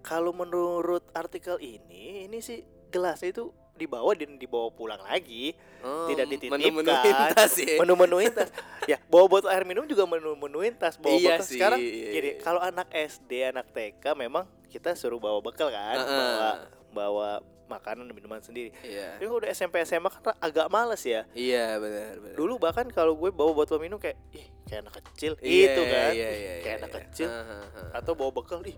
kalau 0.00 0.32
menurut 0.32 1.06
artikel 1.12 1.54
ini 1.60 2.24
ini 2.24 2.38
sih 2.38 2.64
gelasnya 2.94 3.28
itu 3.28 3.44
dibawa 3.74 4.14
dan 4.14 4.38
dibawa 4.38 4.70
pulang 4.70 5.02
lagi 5.02 5.50
Oh, 5.82 6.08
Tidak 6.08 6.24
dititipkan. 6.24 6.56
menu-menuin 6.56 7.12
tas 7.34 7.52
ya. 7.60 7.76
menu-menuin 7.76 8.32
tas 8.32 8.48
ya 8.88 8.96
bawa 9.04 9.28
botol 9.28 9.50
air 9.50 9.66
minum 9.66 9.84
juga 9.84 10.06
menu-menuin 10.06 10.72
tas 10.72 10.96
bawa 10.96 11.12
Iya 11.12 11.28
botol 11.34 11.44
sih, 11.44 11.52
sekarang 11.52 11.76
iya, 11.76 12.08
iya. 12.14 12.32
kalau 12.38 12.56
anak 12.56 12.88
SD 12.88 13.52
anak 13.52 13.68
TK 13.68 14.16
memang 14.16 14.48
kita 14.66 14.94
suruh 14.94 15.18
bawa 15.18 15.42
bekal 15.42 15.68
kan 15.68 15.98
Heeh. 15.98 16.08
bawa 16.08 16.50
bawa 16.88 17.28
makanan 17.66 18.04
dan 18.04 18.14
minuman 18.14 18.40
sendiri 18.40 18.72
Iya. 18.80 19.18
Tapi 19.18 19.26
udah 19.26 19.48
SMP 19.50 19.82
SMA 19.82 20.08
kan 20.08 20.32
agak 20.38 20.68
males 20.68 21.00
ya. 21.02 21.24
Iya, 21.32 21.76
benar, 21.76 22.16
benar. 22.18 22.34
Dulu 22.34 22.56
bahkan 22.56 22.86
kalau 22.88 23.12
gue 23.14 23.28
bawa 23.28 23.52
botol 23.54 23.76
minum 23.76 23.96
kayak 23.96 24.16
ih 24.30 24.48
kayak 24.64 24.84
anak 24.84 24.94
kecil 25.02 25.32
Iya, 25.38 25.52
gitu 25.68 25.80
kan. 25.82 26.10
Iya, 26.10 26.28
Ih, 26.28 26.36
iya, 26.38 26.52
kayak 26.54 26.64
iya, 26.64 26.76
anak 26.78 26.90
iya. 26.90 27.00
kecil. 27.02 27.28
Heeh. 27.28 27.64
Atau 27.92 28.12
bawa 28.14 28.30
bekal 28.30 28.60
ih 28.64 28.76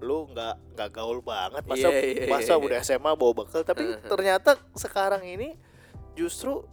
lu 0.00 0.28
nggak 0.32 0.54
nggak 0.76 0.90
gaul 0.92 1.18
banget. 1.24 1.62
Masa 1.64 1.88
Iya, 1.88 2.00
iya, 2.04 2.26
masa 2.28 2.52
iya. 2.54 2.60
udah 2.60 2.78
SMA 2.84 3.12
bawa 3.16 3.32
bekal. 3.44 3.62
Tapi 3.64 3.96
ternyata 4.04 4.60
sekarang 4.76 5.24
ini 5.24 5.56
justru 6.16 6.64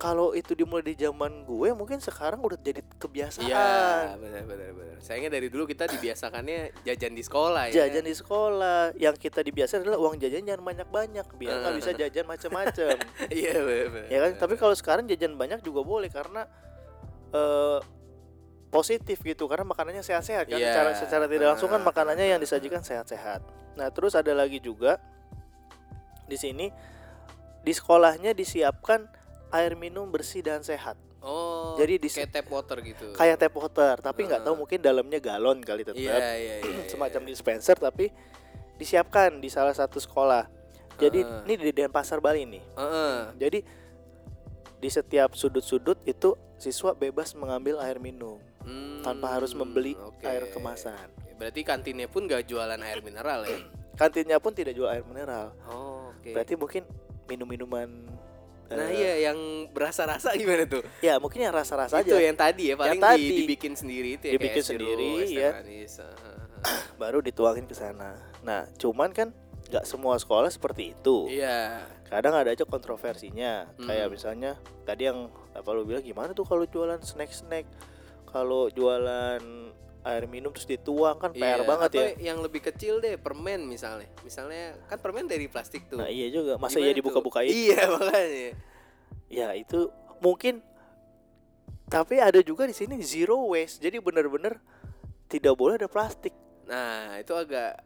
kalau 0.00 0.32
itu 0.32 0.56
dimulai 0.56 0.80
di 0.80 0.96
zaman 0.96 1.44
gue 1.44 1.76
mungkin 1.76 2.00
sekarang 2.00 2.40
udah 2.40 2.56
jadi 2.56 2.80
kebiasaan. 2.96 3.44
Iya, 3.44 4.16
benar 4.16 4.42
benar 4.48 4.70
benar. 4.72 4.96
Sayangnya 5.04 5.36
dari 5.36 5.52
dulu 5.52 5.68
kita 5.68 5.84
dibiasakannya 5.92 6.72
jajan 6.88 7.12
di 7.12 7.20
sekolah 7.20 7.68
ya. 7.68 7.84
jajan 7.84 8.08
di 8.08 8.14
sekolah. 8.16 8.96
Yang 8.96 9.28
kita 9.28 9.44
dibiasakan 9.44 9.84
adalah 9.84 10.00
uang 10.00 10.16
jajan 10.16 10.48
jangan 10.48 10.64
banyak 10.64 10.88
banyak 10.88 11.26
biar 11.36 11.52
nggak 11.52 11.76
bisa 11.84 11.90
jajan 11.92 12.24
macam-macam 12.24 12.96
Iya, 13.44 13.54
benar 13.60 14.08
ya 14.08 14.18
kan? 14.24 14.32
tapi 14.40 14.54
kalau 14.56 14.72
sekarang 14.72 15.04
jajan 15.04 15.36
banyak 15.36 15.60
juga 15.60 15.84
boleh 15.84 16.08
karena 16.08 16.48
eh 17.36 17.99
positif 18.70 19.18
gitu 19.20 19.44
karena 19.44 19.62
makanannya 19.64 20.00
sehat-sehat 20.00 20.46
kan 20.46 20.56
Iya. 20.56 20.70
secara 20.70 20.90
secara 20.94 21.24
tidak 21.26 21.46
langsung 21.50 21.68
kan 21.68 21.82
makanannya 21.82 22.26
yang 22.28 22.38
disajikan 22.38 22.80
sehat-sehat 22.80 23.42
nah 23.74 23.86
terus 23.88 24.14
ada 24.14 24.30
lagi 24.30 24.58
juga 24.58 25.02
di 26.24 26.34
sini 26.34 26.70
di 27.60 27.72
sekolahnya 27.72 28.30
disiapkan 28.30 29.10
air 29.50 29.74
minum 29.74 30.06
bersih 30.08 30.40
dan 30.40 30.62
sehat 30.62 30.94
Oh, 31.20 31.76
Jadi 31.76 32.00
di- 32.00 32.08
kayak 32.08 32.32
tap 32.32 32.48
water 32.48 32.80
gitu. 32.80 33.12
kayak 33.12 33.36
tap 33.36 33.52
water 33.52 34.00
tapi 34.00 34.24
nggak 34.24 34.40
tahu 34.40 34.54
Ah. 34.54 34.58
mungkin 34.58 34.80
dalamnya 34.80 35.20
galon 35.20 35.60
kali 35.60 35.84
tetap 35.84 36.00
Iya, 36.00 36.16
iya, 36.32 36.54
iya. 36.64 36.80
semacam 36.88 37.28
dispenser 37.28 37.76
tapi 37.76 38.08
disiapkan 38.74 39.36
di 39.36 39.52
salah 39.52 39.76
satu 39.76 40.00
sekolah 40.00 40.48
jadi 40.96 41.20
Ah. 41.20 41.44
ini 41.44 41.60
di 41.60 41.72
Denpasar 41.74 42.24
Bali 42.24 42.48
nih 42.48 42.64
Heeh. 42.72 43.16
Jadi 43.36 43.58
di 44.80 44.88
setiap 44.88 45.36
sudut-sudut 45.36 46.00
itu 46.04 46.32
siswa 46.56 46.96
bebas 46.96 47.36
mengambil 47.36 47.76
air 47.80 48.00
minum 48.00 48.40
Hmm, 48.60 49.00
tanpa 49.00 49.32
harus 49.32 49.52
membeli 49.52 49.96
oke. 49.96 50.22
air 50.22 50.44
kemasan. 50.48 51.08
Berarti 51.34 51.60
kantinnya 51.62 52.06
pun 52.06 52.24
gak 52.24 52.44
jualan 52.44 52.76
air 52.76 53.00
mineral 53.00 53.44
ya? 53.44 53.58
Kantinnya 54.00 54.36
pun 54.36 54.52
tidak 54.52 54.72
jual 54.72 54.86
air 54.86 55.00
mineral. 55.02 55.52
Oh, 55.66 56.08
oke. 56.10 56.30
Berarti 56.30 56.54
mungkin 56.54 56.82
minum-minuman 57.26 57.88
Nah 58.70 58.86
eh, 58.86 58.94
iya 58.94 59.12
yang 59.26 59.38
berasa-rasa 59.74 60.30
gimana 60.38 60.62
tuh? 60.62 60.86
ya 61.02 61.18
mungkin 61.18 61.42
yang 61.42 61.50
rasa-rasa 61.50 62.06
itu 62.06 62.14
aja 62.14 62.22
yang 62.22 62.38
tadi 62.38 62.70
ya 62.70 62.78
paling 62.78 63.02
tadi. 63.02 63.18
di- 63.18 63.36
dibikin 63.42 63.74
sendiri 63.74 64.14
itu 64.14 64.24
ya 64.24 64.32
Dibikin 64.38 64.54
kayak 64.54 64.70
sendiri, 64.70 65.10
teh 65.18 65.30
ya. 65.34 65.50
ah, 65.98 66.14
ah. 66.62 66.80
baru 66.94 67.18
dituangin 67.18 67.66
ke 67.66 67.74
sana. 67.74 68.14
Nah, 68.40 68.70
cuman 68.78 69.10
kan 69.10 69.34
nggak 69.66 69.82
semua 69.82 70.14
sekolah 70.16 70.46
seperti 70.48 70.94
itu. 70.94 71.26
Iya. 71.26 71.82
Kadang 72.06 72.30
ada 72.32 72.46
aja 72.48 72.62
kontroversinya. 72.62 73.66
Kayak 73.76 74.06
Hmm. 74.06 74.14
misalnya 74.14 74.50
tadi 74.82 75.02
yang 75.04 75.26
apa 75.50 75.68
lu 75.70 75.82
bilang 75.82 76.02
gimana 76.02 76.30
tuh 76.30 76.46
kalau 76.46 76.62
jualan 76.62 77.02
snack-snack, 77.02 77.66
kalau 78.30 78.66
jualan 78.68 79.42
air 80.00 80.24
minum 80.24 80.48
terus 80.48 80.64
dituang 80.64 81.20
kan 81.20 81.28
PR 81.30 81.60
Iya, 81.60 81.68
banget 81.68 81.88
atau 81.92 82.00
ya. 82.00 82.32
yang 82.32 82.38
lebih 82.40 82.64
kecil 82.64 82.98
deh 82.98 83.20
permen 83.20 83.68
misalnya. 83.68 84.08
Misalnya 84.22 84.80
kan 84.86 84.96
permen 84.96 85.26
dari 85.26 85.44
plastik 85.44 85.84
tuh. 85.86 86.00
Nah 86.00 86.08
iya 86.08 86.32
juga, 86.32 86.56
masa 86.56 86.78
Gimana 86.78 86.86
iya 86.86 86.94
dibuka-bukain? 86.96 87.50
Iya 87.50 87.80
makanya. 87.94 88.50
Ya 89.28 89.48
itu 89.52 89.92
mungkin 90.18 90.64
tapi 91.84 92.16
ada 92.16 92.38
juga 92.40 92.64
di 92.64 92.72
sini 92.72 92.96
zero 93.02 93.44
waste. 93.46 93.78
Jadi 93.78 93.98
bener-bener 93.98 94.56
tidak 95.26 95.52
boleh 95.52 95.76
ada 95.76 95.86
plastik. 95.86 96.32
Nah 96.64 97.18
itu 97.18 97.34
agak 97.34 97.82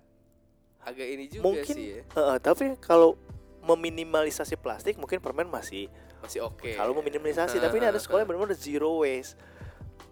agak 0.84 1.06
ini 1.08 1.24
juga 1.26 1.42
mungkin 1.42 1.74
sih 1.74 1.86
ya. 1.96 2.02
eh, 2.04 2.36
tapi 2.38 2.76
kalau 2.78 3.16
meminimalisasi 3.64 4.54
plastik 4.54 5.00
mungkin 5.00 5.16
permen 5.16 5.48
masih 5.48 5.88
Masih 6.20 6.44
oke. 6.44 6.76
kalau 6.76 6.92
meminimalisasi 6.94 7.56
tapi 7.56 7.80
ini 7.80 7.88
ada 7.88 7.96
sekolah 7.96 8.22
yang 8.22 8.30
benar-benar 8.30 8.54
zero 8.54 9.00
waste. 9.00 9.34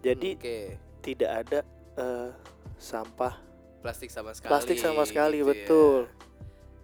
Jadi 0.03 0.29
Oke. 0.35 0.59
tidak 0.99 1.31
ada 1.47 1.59
eh, 1.95 2.29
sampah 2.75 3.39
Plastik 3.79 4.11
sama 4.11 4.31
sekali. 4.31 4.51
plastik 4.51 4.77
sama 4.79 5.03
sekali 5.03 5.39
gitu 5.39 5.47
ya. 5.47 5.51
betul. 5.51 5.99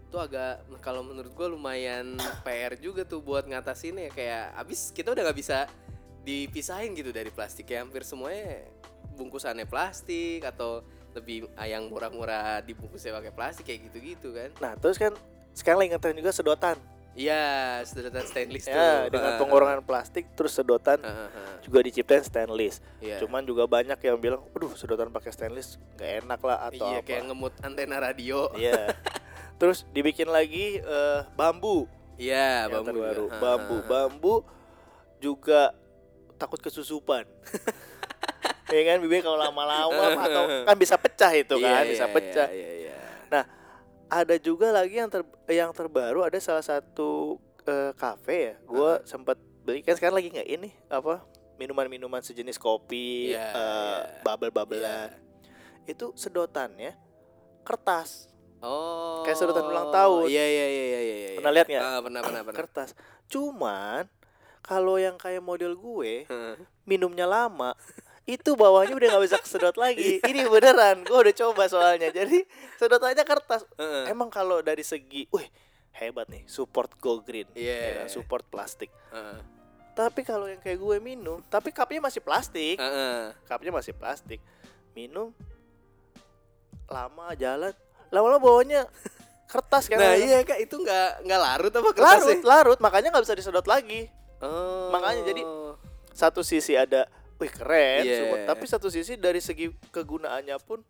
Itu 0.10 0.18
agak 0.20 0.68
kalau 0.84 1.04
menurut 1.04 1.32
gua 1.36 1.48
lumayan 1.52 2.16
PR 2.48 2.76
juga 2.80 3.04
tuh 3.04 3.20
buat 3.24 3.44
ngatasinnya 3.48 4.12
kayak 4.12 4.56
abis 4.56 4.96
kita 4.96 5.12
udah 5.16 5.24
nggak 5.28 5.40
bisa 5.40 5.68
dipisahin 6.24 6.92
gitu 6.96 7.16
dari 7.16 7.32
plastik 7.32 7.72
ya 7.72 7.84
hampir 7.84 8.04
semuanya 8.04 8.68
bungkusannya 9.16 9.64
plastik 9.68 10.44
atau 10.44 10.84
lebih 11.16 11.48
ah, 11.56 11.66
yang 11.66 11.88
murah-murah 11.88 12.62
dibungkusnya 12.68 13.16
pakai 13.16 13.32
plastik 13.32 13.68
kayak 13.68 13.92
gitu-gitu 13.92 14.36
kan. 14.36 14.50
Nah 14.60 14.76
terus 14.76 15.00
kan 15.00 15.16
sekarang 15.56 15.84
lagi 15.84 15.90
ngetren 15.96 16.16
juga 16.20 16.32
sedotan 16.36 16.76
Iya, 17.20 17.44
sedotan 17.84 18.24
stainless 18.24 18.64
tuh. 18.64 18.72
ya 18.72 19.12
dengan 19.12 19.36
Ah, 19.36 19.38
pengurangan 19.38 19.84
plastik 19.84 20.32
terus 20.32 20.56
sedotan 20.56 21.04
ah, 21.04 21.28
ah. 21.28 21.60
juga 21.60 21.84
diciptain 21.84 22.24
stainless. 22.24 22.80
Iya. 23.04 23.20
Cuman 23.20 23.44
juga 23.44 23.68
banyak 23.68 24.00
yang 24.00 24.16
bilang, 24.16 24.40
"Aduh, 24.56 24.72
sedotan 24.80 25.12
pakai 25.12 25.36
stainless 25.36 25.76
gak 26.00 26.24
enak 26.24 26.40
lah 26.40 26.72
atau 26.72 26.88
iya 26.88 27.04
apa." 27.04 27.08
kayak 27.12 27.22
ngemut 27.28 27.54
antena 27.60 28.00
radio. 28.00 28.48
Iya. 28.56 28.96
Terus 29.60 29.84
dibikin 29.92 30.32
lagi 30.32 30.80
eh, 30.80 31.20
bambu 31.36 31.92
Iya, 32.16 32.68
yang 32.68 32.80
bambu 32.80 32.88
terbaru. 32.96 33.26
juga. 33.28 33.36
Bambu, 33.38 33.76
bambu 33.84 34.36
juga 35.20 35.62
takut 36.40 36.60
kesusupan. 36.60 37.28
ya 38.72 38.82
kan 38.86 39.04
bibir 39.04 39.20
kalau 39.20 39.36
lama-lama 39.36 40.04
atau 40.24 40.44
kan 40.64 40.76
bisa 40.80 40.96
pecah 40.96 41.36
itu 41.36 41.56
kan, 41.60 41.84
Iya, 41.84 41.92
bisa 41.92 42.06
iya, 42.08 42.14
pecah. 42.16 42.48
Iya, 42.48 42.70
iya, 42.80 42.96
iya. 43.28 43.44
Ada 44.10 44.36
juga 44.42 44.74
lagi 44.74 44.98
yang 44.98 45.10
ter 45.10 45.22
yang 45.50 45.70
terbaru 45.70 46.26
ada 46.26 46.38
salah 46.42 46.66
satu 46.66 47.38
eh, 47.64 47.94
kafe 47.94 48.54
ya. 48.54 48.56
Gua 48.66 49.02
sempat 49.06 49.38
beli 49.62 49.86
kan 49.86 49.94
sekarang 49.94 50.18
lagi 50.18 50.34
nggak 50.34 50.50
ini 50.50 50.70
apa 50.90 51.22
minuman-minuman 51.60 52.24
sejenis 52.24 52.56
kopi, 52.56 53.36
Iya, 53.36 53.38
eh, 53.38 53.52
iya. 53.54 54.24
bubble-bubblean. 54.24 55.10
Itu 55.84 56.16
sedotannya 56.16 56.96
kertas. 57.68 58.32
Oh. 58.64 59.22
Kayak 59.28 59.38
sedotan 59.40 59.68
ulang 59.68 59.92
tahun. 59.92 60.32
Iya, 60.32 60.46
iya, 60.48 60.66
iya, 60.66 60.84
iya, 60.84 61.00
iya. 61.00 61.16
iya. 61.16 61.38
Pernah 61.38 61.52
lihat 61.52 61.68
nggak? 61.68 61.84
Ah, 61.84 62.00
pernah, 62.00 62.22
pernah, 62.24 62.42
pernah. 62.48 62.60
kertas. 62.64 62.90
Cuman 63.28 64.04
kalau 64.64 64.96
yang 64.96 65.16
kayak 65.20 65.44
model 65.44 65.76
gue 65.76 66.28
Heeh. 66.28 66.56
minumnya 66.88 67.28
lama 67.28 67.76
itu 68.30 68.54
bawahnya 68.54 68.94
udah 68.94 69.08
nggak 69.18 69.24
bisa 69.26 69.38
kesedot 69.42 69.74
lagi. 69.74 70.22
Iya. 70.22 70.30
Ini 70.30 70.42
beneran, 70.46 71.02
gue 71.02 71.18
udah 71.18 71.36
coba 71.36 71.66
soalnya. 71.66 72.14
Jadi 72.14 72.46
sedotannya 72.78 73.26
kertas. 73.26 73.66
Heeh. 73.82 74.14
Emang 74.14 74.30
kalau 74.30 74.62
dari 74.62 74.86
segi, 74.86 75.26
wih 75.34 75.50
hebat 75.98 76.30
nih, 76.30 76.46
support 76.46 76.94
go 77.02 77.18
green, 77.20 77.50
Iya. 77.58 77.76
ya 77.76 77.92
kan, 78.06 78.08
support 78.14 78.46
plastik. 78.46 78.94
Heeh. 79.10 79.42
Tapi 79.98 80.22
kalau 80.24 80.46
yang 80.48 80.62
kayak 80.62 80.80
gue 80.80 80.98
minum, 81.02 81.42
tapi 81.50 81.74
cupnya 81.74 82.00
masih 82.00 82.22
plastik, 82.22 82.78
Heeh. 82.78 83.34
cupnya 83.50 83.74
masih 83.74 83.92
plastik, 83.98 84.40
minum 84.94 85.34
lama 86.90 87.34
jalan, 87.36 87.74
lama-lama 88.14 88.40
bawahnya 88.40 88.86
kertas 89.50 89.90
kan? 89.90 89.98
Nah, 89.98 90.16
iya 90.16 90.46
Kak, 90.46 90.62
itu 90.62 90.78
nggak 90.78 91.26
nggak 91.26 91.40
larut 91.42 91.74
apa 91.74 91.82
larut, 91.82 91.96
kertasnya? 91.98 92.38
larut, 92.46 92.80
makanya 92.80 93.10
nggak 93.12 93.26
bisa 93.26 93.36
disedot 93.36 93.66
lagi. 93.66 94.08
Oh. 94.40 94.88
Makanya 94.94 95.22
jadi 95.28 95.44
satu 96.16 96.48
sisi 96.48 96.80
ada 96.80 97.12
wih 97.40 97.50
keren 97.50 98.04
Iya. 98.04 98.16
support, 98.20 98.42
tapi 98.46 98.64
satu 98.66 98.88
sisi 98.88 99.16
dari 99.16 99.40
segi 99.40 99.72
kegunaannya 99.90 100.58
pun 100.60 100.84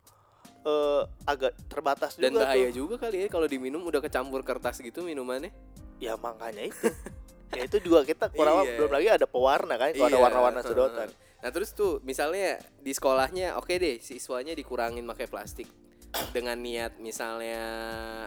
eh, 0.59 1.01
agak 1.23 1.55
terbatas 1.65 2.17
dan 2.17 2.29
juga 2.29 2.43
bahaya 2.43 2.67
tuh. 2.67 2.75
juga 2.75 2.95
kali 2.99 3.23
ya 3.23 3.27
kalau 3.29 3.45
diminum 3.45 3.79
udah 3.79 4.01
kecampur 4.01 4.41
kertas 4.41 4.77
gitu 4.77 5.01
minumannya. 5.01 5.53
Ya 5.97 6.15
makanya 6.15 6.67
itu. 6.67 6.83
ya 7.55 7.63
itu 7.63 7.77
juga 7.79 8.03
kita 8.03 8.27
kurang 8.29 8.61
Iya. 8.61 8.75
belum 8.75 8.91
lagi 8.91 9.07
ada 9.09 9.25
pewarna 9.25 9.75
kan, 9.75 9.89
kalau 9.91 10.05
ada 10.05 10.11
Iya, 10.11 10.19
warna-warna 10.19 10.61
sedotan. 10.61 11.07
Nah 11.39 11.49
terus 11.49 11.71
tuh 11.71 12.03
misalnya 12.03 12.59
di 12.77 12.91
sekolahnya 12.91 13.55
oke 13.55 13.71
deh 13.71 13.97
siswanya 13.99 14.51
dikurangin 14.51 15.07
pakai 15.07 15.25
plastik 15.25 15.71
dengan 16.35 16.59
niat 16.59 16.99
misalnya 16.99 17.61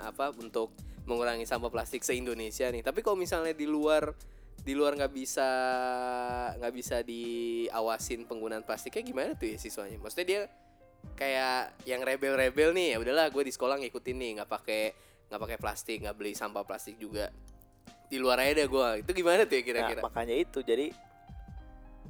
apa 0.02 0.32
untuk 0.32 0.72
mengurangi 1.04 1.44
sampah 1.44 1.68
plastik 1.68 2.00
se 2.00 2.14
Indonesia 2.14 2.64
nih. 2.64 2.80
Tapi 2.80 3.02
kalau 3.02 3.18
misalnya 3.18 3.52
di 3.52 3.66
luar 3.66 4.14
di 4.62 4.72
luar 4.72 4.94
nggak 4.94 5.10
bisa 5.10 5.48
nggak 6.54 6.72
bisa 6.72 6.96
diawasin 7.02 8.24
penggunaan 8.24 8.62
plastiknya 8.62 9.02
gimana 9.02 9.30
tuh 9.32 9.46
ya 9.46 9.56
siswanya? 9.56 9.98
Maksudnya 9.98 10.26
dia 10.26 10.40
kayak 11.12 11.82
yang 11.82 12.00
rebel-rebel 12.00 12.70
nih 12.70 12.94
ya 12.94 12.98
udahlah 12.98 13.26
gue 13.28 13.42
di 13.42 13.50
sekolah 13.50 13.74
ngikutin 13.76 14.16
nih 14.16 14.30
nggak 14.38 14.46
pakai 14.48 14.82
nggak 15.26 15.40
pakai 15.40 15.58
plastik 15.58 15.96
nggak 16.00 16.14
beli 16.14 16.32
sampah 16.32 16.62
plastik 16.62 16.94
juga 16.96 17.26
di 18.06 18.16
luar 18.16 18.38
aja 18.38 18.54
deh 18.54 18.68
gue 18.68 18.88
itu 19.02 19.10
gimana 19.12 19.42
tuh 19.42 19.50
ya 19.52 19.58
Nah, 19.58 19.66
kira-kira? 19.66 20.00
makanya 20.00 20.36
itu 20.36 20.62
jadi 20.62 20.94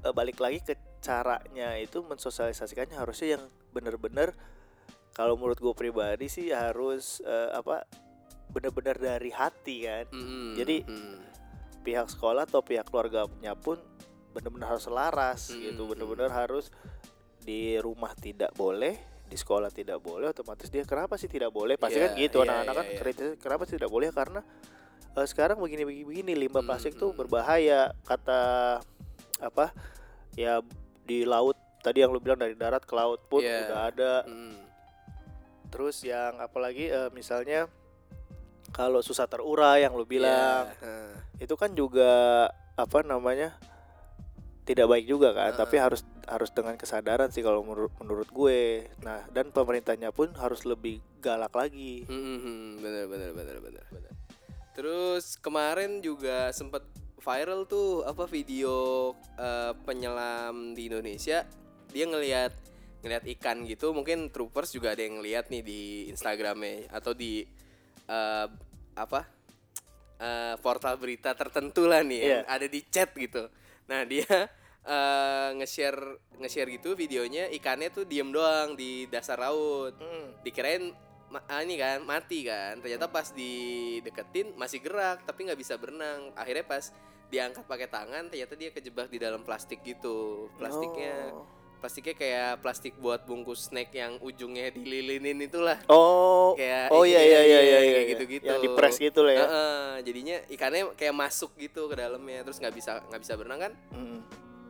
eh, 0.02 0.12
balik 0.12 0.36
lagi 0.36 0.60
ke 0.60 0.74
caranya 1.00 1.78
itu 1.78 2.04
mensosialisasikannya 2.04 2.94
harusnya 2.94 3.38
yang 3.38 3.44
bener-bener 3.72 4.36
kalau 5.12 5.34
menurut 5.34 5.56
gue 5.56 5.72
pribadi 5.72 6.28
sih 6.28 6.52
harus 6.52 7.22
eh, 7.22 7.48
apa 7.50 7.88
bener-bener 8.50 8.98
dari 8.98 9.32
hati 9.32 9.76
kan 9.82 10.04
Mm-mm, 10.12 10.52
jadi- 10.52 10.84
mm. 10.84 11.31
Pihak 11.82 12.06
sekolah 12.06 12.46
atau 12.46 12.62
pihak 12.62 12.86
keluarganya 12.86 13.52
pun 13.52 13.76
benar-benar 14.32 14.72
harus 14.72 14.84
selaras 14.86 15.50
Hmm, 15.50 15.60
gitu 15.60 15.82
hmm. 15.84 15.90
benar-benar 15.92 16.30
harus 16.32 16.70
di 17.42 17.76
rumah 17.76 18.14
tidak 18.14 18.54
boleh 18.54 18.94
di 19.26 19.34
sekolah 19.34 19.68
tidak 19.68 19.98
boleh 19.98 20.30
otomatis 20.30 20.68
dia 20.68 20.84
kenapa 20.84 21.16
sih 21.16 21.26
tidak 21.26 21.50
boleh 21.50 21.74
pasti 21.74 21.98
Iya, 21.98 22.06
kan 22.06 22.12
gitu 22.16 22.36
iya, 22.40 22.44
anak-anak 22.46 22.72
iya, 22.72 22.78
kan 22.78 22.86
iya. 22.86 22.98
kritis 23.00 23.28
kenapa 23.40 23.62
sih 23.66 23.74
tidak 23.76 23.90
boleh 23.90 24.08
karena 24.12 24.40
eh, 25.12 25.26
sekarang 25.26 25.56
begini 25.58 25.82
begini 25.82 26.04
begini 26.06 26.32
limbah 26.38 26.62
Hmm, 26.62 26.68
plastik 26.68 26.94
tuh 26.94 27.10
hmm. 27.10 27.18
berbahaya 27.18 27.90
kata 28.04 28.40
apa 29.42 29.74
ya 30.32 30.62
di 31.02 31.26
laut 31.26 31.58
tadi 31.82 31.98
yang 31.98 32.14
lu 32.14 32.22
bilang 32.22 32.38
dari 32.38 32.54
darat 32.54 32.86
ke 32.86 32.94
laut 32.94 33.20
pun 33.26 33.42
Iya. 33.42 33.66
udah 33.66 33.80
ada 33.90 34.12
Mm. 34.22 34.54
terus 35.68 36.04
yang 36.04 36.38
apalagi 36.38 36.86
eh, 36.86 37.10
misalnya 37.10 37.66
kalau 38.72 39.04
susah 39.04 39.28
terurai 39.28 39.84
yang 39.84 39.92
lu 39.94 40.08
bilang. 40.08 40.72
Iya, 40.72 40.80
heeh. 40.82 41.12
itu 41.44 41.54
kan 41.60 41.70
juga 41.76 42.10
apa 42.72 43.04
namanya 43.04 43.54
tidak 44.64 44.88
baik 44.88 45.06
juga 45.06 45.36
kan. 45.36 45.52
Heeh. 45.52 45.60
tapi 45.60 45.76
harus 45.76 46.02
harus 46.26 46.50
dengan 46.54 46.78
kesadaran 46.80 47.28
sih 47.28 47.44
kalau 47.44 47.60
menurut 47.62 47.92
menurut 48.00 48.28
gue. 48.32 48.88
Nah 49.04 49.28
dan 49.30 49.52
pemerintahnya 49.52 50.10
pun 50.10 50.32
harus 50.34 50.64
lebih 50.64 51.04
galak 51.20 51.52
lagi. 51.52 52.08
Hmm, 52.08 52.40
hmm, 52.40 52.66
bener 52.80 53.04
bener 53.06 53.30
bener 53.36 53.56
bener 53.60 53.84
bener. 53.92 54.12
Terus 54.72 55.36
kemarin 55.36 56.00
juga 56.00 56.48
sempet 56.56 56.82
viral 57.22 57.68
tuh 57.68 58.02
apa 58.02 58.24
video 58.26 59.12
eh, 59.36 59.72
penyelam 59.84 60.72
di 60.72 60.88
Indonesia. 60.88 61.44
Dia 61.92 62.08
ngelihat 62.08 62.52
ngelihat 63.02 63.24
ikan 63.38 63.66
gitu. 63.66 63.90
Mungkin 63.92 64.30
troopers 64.30 64.72
juga 64.72 64.94
ada 64.94 65.02
yang 65.02 65.20
ngeliat 65.20 65.50
nih 65.50 65.62
di 65.62 65.80
Instagramnya 66.08 66.88
atau 66.88 67.12
di 67.12 67.44
eh, 68.12 68.46
apa 68.92 69.20
eh, 70.20 70.54
portal 70.60 71.00
berita 71.00 71.32
tertentu 71.32 71.88
lah 71.88 72.04
nih 72.04 72.20
yang 72.20 72.44
ada 72.44 72.66
di 72.68 72.84
chat 72.92 73.08
gitu. 73.16 73.48
Nah 73.88 74.04
dia 74.04 74.28
eh, 74.84 75.48
nge-share 75.56 76.20
nge-share 76.36 76.70
gitu 76.76 76.92
videonya 76.92 77.48
ikannya 77.48 77.88
tuh 77.88 78.04
diem 78.04 78.28
doang 78.28 78.76
di 78.76 79.08
dasar 79.08 79.40
laut. 79.40 79.96
Dikirain 80.44 80.92
ma- 81.32 81.46
ah, 81.48 81.64
ini 81.64 81.80
kan 81.80 82.04
mati 82.04 82.44
kan. 82.44 82.78
Ternyata 82.84 83.08
pas 83.08 83.32
dideketin 83.32 84.52
masih 84.60 84.84
gerak 84.84 85.24
tapi 85.24 85.48
nggak 85.48 85.60
bisa 85.60 85.80
berenang. 85.80 86.36
Akhirnya 86.36 86.68
pas 86.68 86.92
diangkat 87.32 87.64
pakai 87.64 87.88
tangan 87.88 88.28
ternyata 88.28 88.52
dia 88.60 88.68
kejebak 88.68 89.08
di 89.08 89.16
dalam 89.16 89.40
plastik 89.40 89.80
gitu. 89.80 90.52
Plastiknya 90.60 91.32
Oh. 91.32 91.61
Plastiknya 91.82 92.14
kayak 92.14 92.62
plastik 92.62 92.94
buat 93.02 93.26
bungkus 93.26 93.66
snack 93.66 93.90
yang 93.90 94.22
ujungnya 94.22 94.70
dililinin 94.70 95.34
itulah. 95.42 95.82
Oh 95.90 96.54
kayak 96.54 96.94
oh 96.94 97.02
iya 97.02 97.18
iya 97.18 97.40
iya 97.42 97.60
iya 97.60 97.78
kayak 97.82 97.90
iya. 97.90 98.10
gitu-gitu. 98.14 98.46
Yang 98.46 98.60
di 98.62 98.70
press 98.70 98.96
gitu 99.02 99.26
lah 99.26 99.34
ya. 99.34 99.42
Heeh, 99.42 99.90
jadinya 100.06 100.36
ikannya 100.46 100.82
kayak 100.94 101.14
masuk 101.18 101.50
gitu 101.58 101.90
ke 101.90 101.98
dalamnya 101.98 102.46
terus 102.46 102.62
nggak 102.62 102.70
bisa 102.70 103.02
nggak 103.10 103.20
bisa 103.26 103.34
berenang 103.34 103.60
kan? 103.66 103.74
Mm. 103.90 104.22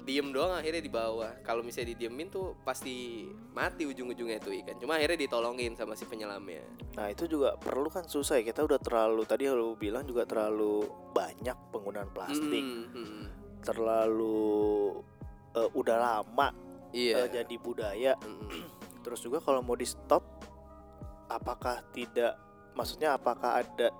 diem 0.02 0.35
doang 0.35 0.50
akhirnya 0.59 0.83
di 0.83 0.90
bawah. 0.90 1.31
Kalau 1.47 1.62
misalnya 1.62 1.95
didiemin 1.95 2.26
tuh 2.26 2.59
pasti 2.66 3.23
mati 3.54 3.87
ujung-ujungnya 3.87 4.42
itu 4.42 4.50
ikan. 4.50 4.75
Cuma 4.83 4.99
akhirnya 4.99 5.14
ditolongin 5.14 5.78
sama 5.78 5.95
si 5.95 6.11
penyelamnya. 6.11 6.66
Nah 6.99 7.07
itu 7.07 7.31
juga 7.31 7.54
perlu 7.54 7.87
kan 7.87 8.11
susah 8.11 8.42
ya. 8.42 8.50
Kita 8.50 8.66
udah 8.66 8.83
terlalu 8.83 9.23
tadi 9.31 9.47
lu 9.47 9.78
bilang 9.78 10.02
juga 10.02 10.26
terlalu 10.26 10.90
banyak 11.14 11.54
penggunaan 11.71 12.11
plastik. 12.11 12.64
Mm, 12.66 12.90
mm, 12.90 12.99
mm. 12.99 13.26
terlalu 13.62 14.99
eh, 15.54 15.71
udah 15.71 15.97
lama 16.02 16.72
iya 16.92 17.25
eh, 17.25 17.28
jadi 17.32 17.54
budaya 17.56 18.12
terus 19.02 19.20
juga 19.20 19.40
kalau 19.40 19.61
mau 19.61 19.75
di 19.75 19.84
stop 19.84 20.22
apakah 21.26 21.80
tidak 21.90 22.37
maksudnya 22.72 23.12
apakah 23.12 23.58
ada 23.58 23.90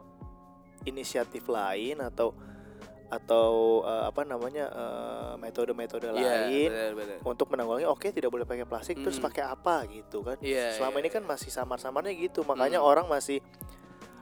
inisiatif 0.83 1.47
lain 1.47 1.99
atau 1.99 2.35
atau 3.09 3.53
eh, 3.85 4.05
apa 4.09 4.25
namanya 4.25 4.65
eh, 4.67 5.33
metode-metode 5.37 6.09
Iya, 6.09 6.49
lain 6.49 6.71
benar-benar. 6.71 7.19
untuk 7.23 7.47
menanggulangi 7.49 7.85
oke 7.85 8.09
tidak 8.09 8.29
boleh 8.29 8.45
pakai 8.45 8.65
plastik 8.65 8.97
terus 8.99 9.17
Mm. 9.17 9.27
pakai 9.27 9.45
apa 9.45 9.85
gitu 9.87 10.23
kan 10.23 10.41
Iya, 10.41 10.73
selama 10.75 10.97
iya, 10.97 11.03
ini 11.03 11.11
kan 11.11 11.23
masih 11.23 11.51
samar-samarnya 11.51 12.13
gitu 12.15 12.41
makanya 12.43 12.81
Mm. 12.81 12.87
orang 12.87 13.07
masih 13.07 13.45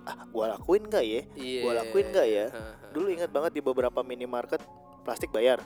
ah 0.00 0.26
gua 0.26 0.50
lakuin 0.50 0.82
nggak 0.82 1.04
ya 1.04 1.22
iya, 1.36 1.60
gua 1.60 1.72
lakuin 1.76 2.08
nggak 2.08 2.26
ya? 2.26 2.46
Dulu 2.90 3.06
ingat 3.12 3.30
banget 3.30 3.52
di 3.52 3.60
beberapa 3.60 4.00
minimarket 4.00 4.58
plastik 5.00 5.28
bayar. 5.30 5.60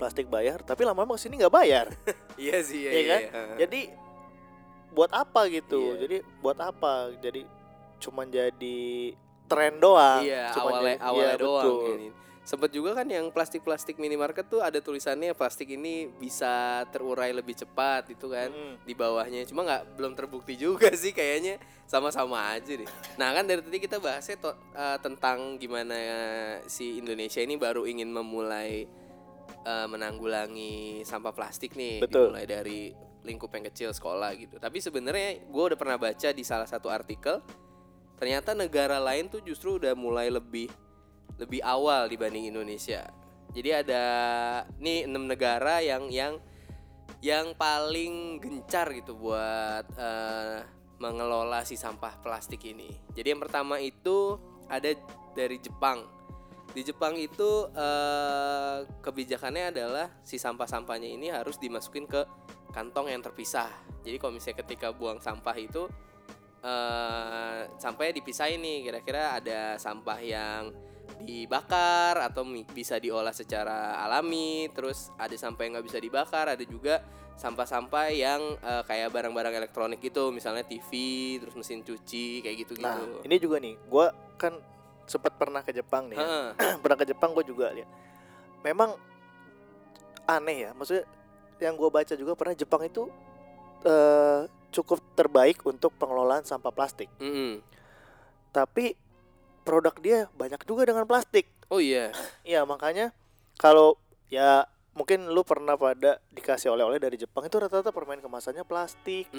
Plastik 0.00 0.26
bayar 0.26 0.58
tapi 0.60 0.82
lama-lama 0.82 1.14
ke 1.14 1.20
sini 1.20 1.36
nggak 1.36 1.52
bayar. 1.52 1.86
Iya 2.40 2.56
sih 2.64 2.80
iya, 2.80 2.90
Iya 2.90 3.02
kan? 3.04 3.20
iya, 3.20 3.42
jadi 3.60 3.80
buat 4.90 5.12
apa 5.12 5.44
gitu? 5.46 5.92
Iya. 5.92 6.00
jadi 6.00 6.16
buat 6.40 6.56
apa? 6.56 7.12
Jadi 7.14 7.44
cuman 8.00 8.26
jadi 8.26 8.80
tren 9.44 9.76
doang. 9.76 10.24
Iya 10.24 10.50
Cuman 10.50 10.72
awalnya 10.72 10.88
jadi- 10.90 11.04
awalnya 11.04 11.28
iya, 11.30 11.36
doang 11.38 11.66
betul. 11.68 11.94
ini 11.94 12.08
sempet 12.40 12.72
juga 12.72 12.96
kan 12.96 13.06
yang 13.06 13.28
plastik-plastik 13.28 13.94
minimarket 13.94 14.42
tuh 14.48 14.58
ada 14.58 14.80
tulisannya 14.80 15.30
plastik 15.32 15.70
ini 15.70 16.08
bisa 16.10 16.82
terurai 16.88 17.30
lebih 17.30 17.54
cepat 17.54 18.10
itu 18.10 18.26
kan 18.26 18.48
Mm. 18.48 18.74
di 18.82 18.94
bawahnya. 18.96 19.44
Cuma 19.44 19.62
nggak 19.62 19.94
belum 19.94 20.16
terbukti 20.16 20.56
juga 20.56 20.88
sih 20.96 21.12
kayaknya. 21.12 21.60
Sama-sama 21.84 22.50
aja 22.50 22.72
deh. 22.72 22.88
Nah 23.14 23.30
kan 23.30 23.44
dari 23.44 23.60
tadi 23.60 23.78
kita 23.78 23.98
bahasnya 23.98 24.40
to- 24.40 24.56
eh, 24.72 24.98
tentang 24.98 25.58
gimana 25.58 25.94
si 26.64 26.96
Indonesia 26.96 27.38
ini 27.38 27.54
baru 27.54 27.84
ingin 27.84 28.08
memulai 28.08 28.88
eh, 29.64 29.86
menanggulangi 29.88 31.02
sampah 31.02 31.32
plastik 31.34 31.76
nih 31.76 32.04
Betul. 32.04 32.30
dimulai 32.30 32.46
dari 32.46 32.80
lingkup 33.20 33.52
yang 33.52 33.68
kecil 33.68 33.90
sekolah 33.92 34.32
gitu 34.36 34.56
tapi 34.56 34.80
sebenarnya 34.80 35.44
gue 35.44 35.64
udah 35.72 35.78
pernah 35.78 36.00
baca 36.00 36.28
di 36.32 36.44
salah 36.44 36.64
satu 36.64 36.88
artikel 36.88 37.44
ternyata 38.16 38.56
negara 38.56 38.96
lain 38.96 39.28
tuh 39.28 39.44
justru 39.44 39.76
udah 39.76 39.92
mulai 39.92 40.32
lebih 40.32 40.72
lebih 41.36 41.60
awal 41.64 42.08
dibanding 42.08 42.48
Indonesia 42.48 43.08
jadi 43.50 43.82
ada 43.82 44.04
nih 44.78 45.10
enam 45.10 45.26
negara 45.26 45.82
yang 45.82 46.06
yang 46.08 46.38
yang 47.20 47.52
paling 47.58 48.40
gencar 48.40 48.88
gitu 48.96 49.18
buat 49.18 49.84
eh, 49.98 50.64
mengelola 51.00 51.64
si 51.64 51.74
sampah 51.74 52.20
plastik 52.20 52.62
ini. 52.68 52.92
Jadi 53.16 53.34
yang 53.34 53.40
pertama 53.40 53.80
itu 53.80 54.36
ada 54.68 54.92
dari 55.32 55.56
Jepang. 55.58 56.19
Di 56.70 56.86
Jepang 56.86 57.18
itu 57.18 57.66
eh, 57.74 58.78
kebijakannya 59.02 59.74
adalah 59.74 60.06
si 60.22 60.38
sampah-sampahnya 60.38 61.08
ini 61.10 61.26
harus 61.34 61.58
dimasukin 61.58 62.06
ke 62.06 62.22
kantong 62.70 63.10
yang 63.10 63.22
terpisah. 63.22 63.70
Jadi 64.06 64.16
kalau 64.22 64.32
misalnya 64.38 64.62
ketika 64.62 64.94
buang 64.94 65.18
sampah 65.18 65.56
itu 65.58 65.90
eh 66.60 67.60
sampahnya 67.80 68.22
dipisahin 68.22 68.62
nih. 68.62 68.86
Kira-kira 68.86 69.40
ada 69.42 69.74
sampah 69.80 70.18
yang 70.22 70.70
dibakar 71.26 72.22
atau 72.22 72.46
bisa 72.70 73.02
diolah 73.02 73.34
secara 73.34 73.98
alami. 74.06 74.70
Terus 74.70 75.10
ada 75.18 75.34
sampah 75.34 75.62
yang 75.66 75.72
nggak 75.74 75.86
bisa 75.90 75.98
dibakar. 75.98 76.54
Ada 76.54 76.62
juga 76.62 77.02
sampah-sampah 77.40 78.12
yang 78.12 78.40
eh, 78.60 78.82
kayak 78.84 79.10
barang-barang 79.10 79.54
elektronik 79.64 79.98
gitu, 80.04 80.28
misalnya 80.28 80.60
TV, 80.62 80.90
terus 81.40 81.56
mesin 81.56 81.80
cuci 81.80 82.44
kayak 82.44 82.56
gitu-gitu. 82.68 82.84
nah 82.84 83.24
ini 83.24 83.36
juga 83.40 83.56
nih 83.56 83.80
gua 83.88 84.12
kan 84.36 84.60
sempat 85.10 85.34
pernah 85.34 85.60
ke 85.60 85.74
Jepang 85.74 86.06
nih 86.06 86.16
ya. 86.16 86.54
Pernah 86.82 86.96
ke 86.96 87.04
Jepang 87.04 87.34
gue 87.34 87.42
juga 87.42 87.74
lihat 87.74 87.90
memang 88.62 88.94
aneh 90.24 90.68
ya 90.68 90.70
maksudnya 90.70 91.02
yang 91.58 91.74
gue 91.74 91.90
baca 91.90 92.14
juga 92.14 92.32
pernah 92.38 92.54
Jepang 92.54 92.86
itu 92.86 93.10
eh, 93.82 94.46
cukup 94.70 95.02
terbaik 95.18 95.66
untuk 95.66 95.90
pengelolaan 95.98 96.46
sampah 96.46 96.70
plastik 96.70 97.10
Mm-mm. 97.18 97.58
tapi 98.48 98.94
produk 99.66 99.94
dia 99.98 100.18
banyak 100.38 100.62
juga 100.62 100.86
dengan 100.86 101.04
plastik 101.04 101.50
Oh 101.70 101.78
iya. 101.78 102.10
Iya 102.46 102.66
makanya 102.66 103.14
kalau 103.54 103.94
ya 104.26 104.66
mungkin 104.90 105.30
lu 105.30 105.46
pernah 105.46 105.78
pada 105.78 106.18
dikasih 106.34 106.74
oleh-oleh 106.74 106.98
dari 106.98 107.14
Jepang 107.14 107.46
itu 107.46 107.56
rata-rata 107.56 107.94
permen 107.94 108.18
kemasannya 108.18 108.66
plastik 108.66 109.30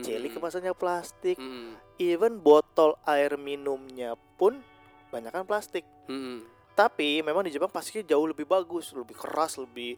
jelly 0.00 0.32
kemasannya 0.32 0.72
plastik 0.72 1.36
Mm-mm. 1.36 1.76
even 2.00 2.40
botol 2.40 2.96
air 3.04 3.36
minumnya 3.36 4.16
pun 4.36 4.56
banyak 5.08 5.30
kan 5.30 5.42
plastik 5.42 5.84
Mm-mm. 6.06 6.42
tapi 6.72 7.20
memang 7.20 7.40
di 7.40 7.50
Jepang 7.50 7.68
pastinya 7.68 8.04
jauh 8.04 8.24
lebih 8.24 8.44
bagus 8.44 8.90
lebih 8.92 9.14
keras 9.14 9.56
lebih 9.56 9.96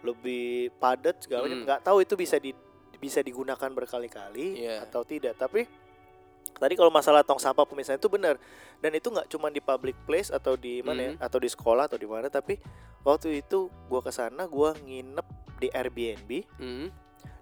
lebih 0.00 0.46
padat 0.76 1.18
segala 1.20 1.44
macam 1.44 1.56
Hmm. 1.56 1.66
nggak 1.66 1.80
tahu 1.82 1.98
itu 2.00 2.14
bisa 2.14 2.36
di 2.36 2.52
bisa 2.96 3.20
digunakan 3.20 3.68
berkali-kali 3.68 4.62
Iya. 4.62 4.82
atau 4.82 5.02
tidak 5.02 5.36
tapi 5.36 5.66
tadi 6.54 6.72
kalau 6.72 6.88
masalah 6.88 7.20
tong 7.20 7.36
sampah 7.36 7.64
pemisahan 7.64 7.96
itu 7.96 8.08
benar 8.08 8.40
dan 8.78 8.92
itu 8.92 9.08
nggak 9.08 9.28
cuma 9.28 9.48
di 9.48 9.58
public 9.58 9.98
place 10.04 10.30
atau 10.30 10.54
di 10.54 10.80
mana 10.80 11.00
ya 11.02 11.12
Hmm. 11.12 11.20
atau 11.22 11.38
di 11.38 11.46
sekolah 11.46 11.84
atau 11.86 11.98
di 11.98 12.06
mana 12.06 12.28
tapi 12.28 12.56
waktu 13.02 13.38
itu 13.38 13.68
gua 13.86 14.00
ke 14.00 14.08
sana 14.08 14.46
gua 14.46 14.72
nginep 14.74 15.26
di 15.56 15.68
Airbnb 15.68 16.30
Mm. 16.56 16.88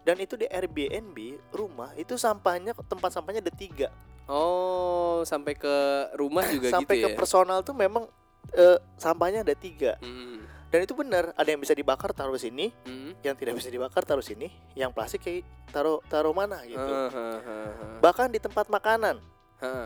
dan 0.02 0.16
itu 0.18 0.34
di 0.34 0.46
Airbnb 0.46 1.18
rumah 1.50 1.94
itu 1.94 2.16
sampahnya 2.16 2.74
tempat 2.82 3.10
sampahnya 3.10 3.38
ada 3.40 3.50
tiga 3.50 3.88
Oh, 4.26 5.20
sampai 5.22 5.52
ke 5.52 5.76
rumah 6.14 6.44
juga 6.46 6.68
sampai 6.70 6.96
gitu 6.96 7.06
ke 7.06 7.10
ya. 7.10 7.16
personal 7.16 7.60
tuh 7.60 7.72
memang 7.72 8.08
eh, 8.50 8.78
sampahnya 8.94 9.40
ada 9.40 9.52
tiga 9.52 9.96
Mm. 9.98 10.40
dan 10.68 10.78
itu 10.80 10.92
benar 10.92 11.30
ada 11.32 11.46
yang 11.46 11.58
bisa 11.58 11.72
dibakar 11.72 12.10
taruh 12.10 12.34
sini 12.34 12.72
Mm. 12.82 13.20
yang 13.20 13.34
tidak 13.34 13.54
bisa 13.54 13.68
dibakar 13.68 14.00
taruh 14.00 14.20
sini 14.20 14.48
yang 14.72 14.90
plastik 14.90 15.20
kayak 15.20 15.42
taruh 15.68 16.00
taruh 16.06 16.30
mana 16.30 16.60
gitu 16.62 16.78
ah, 16.78 17.08
ah, 17.08 17.40
ah. 17.40 17.98
bahkan 17.98 18.26
di 18.26 18.38
tempat 18.38 18.66
makanan 18.66 19.20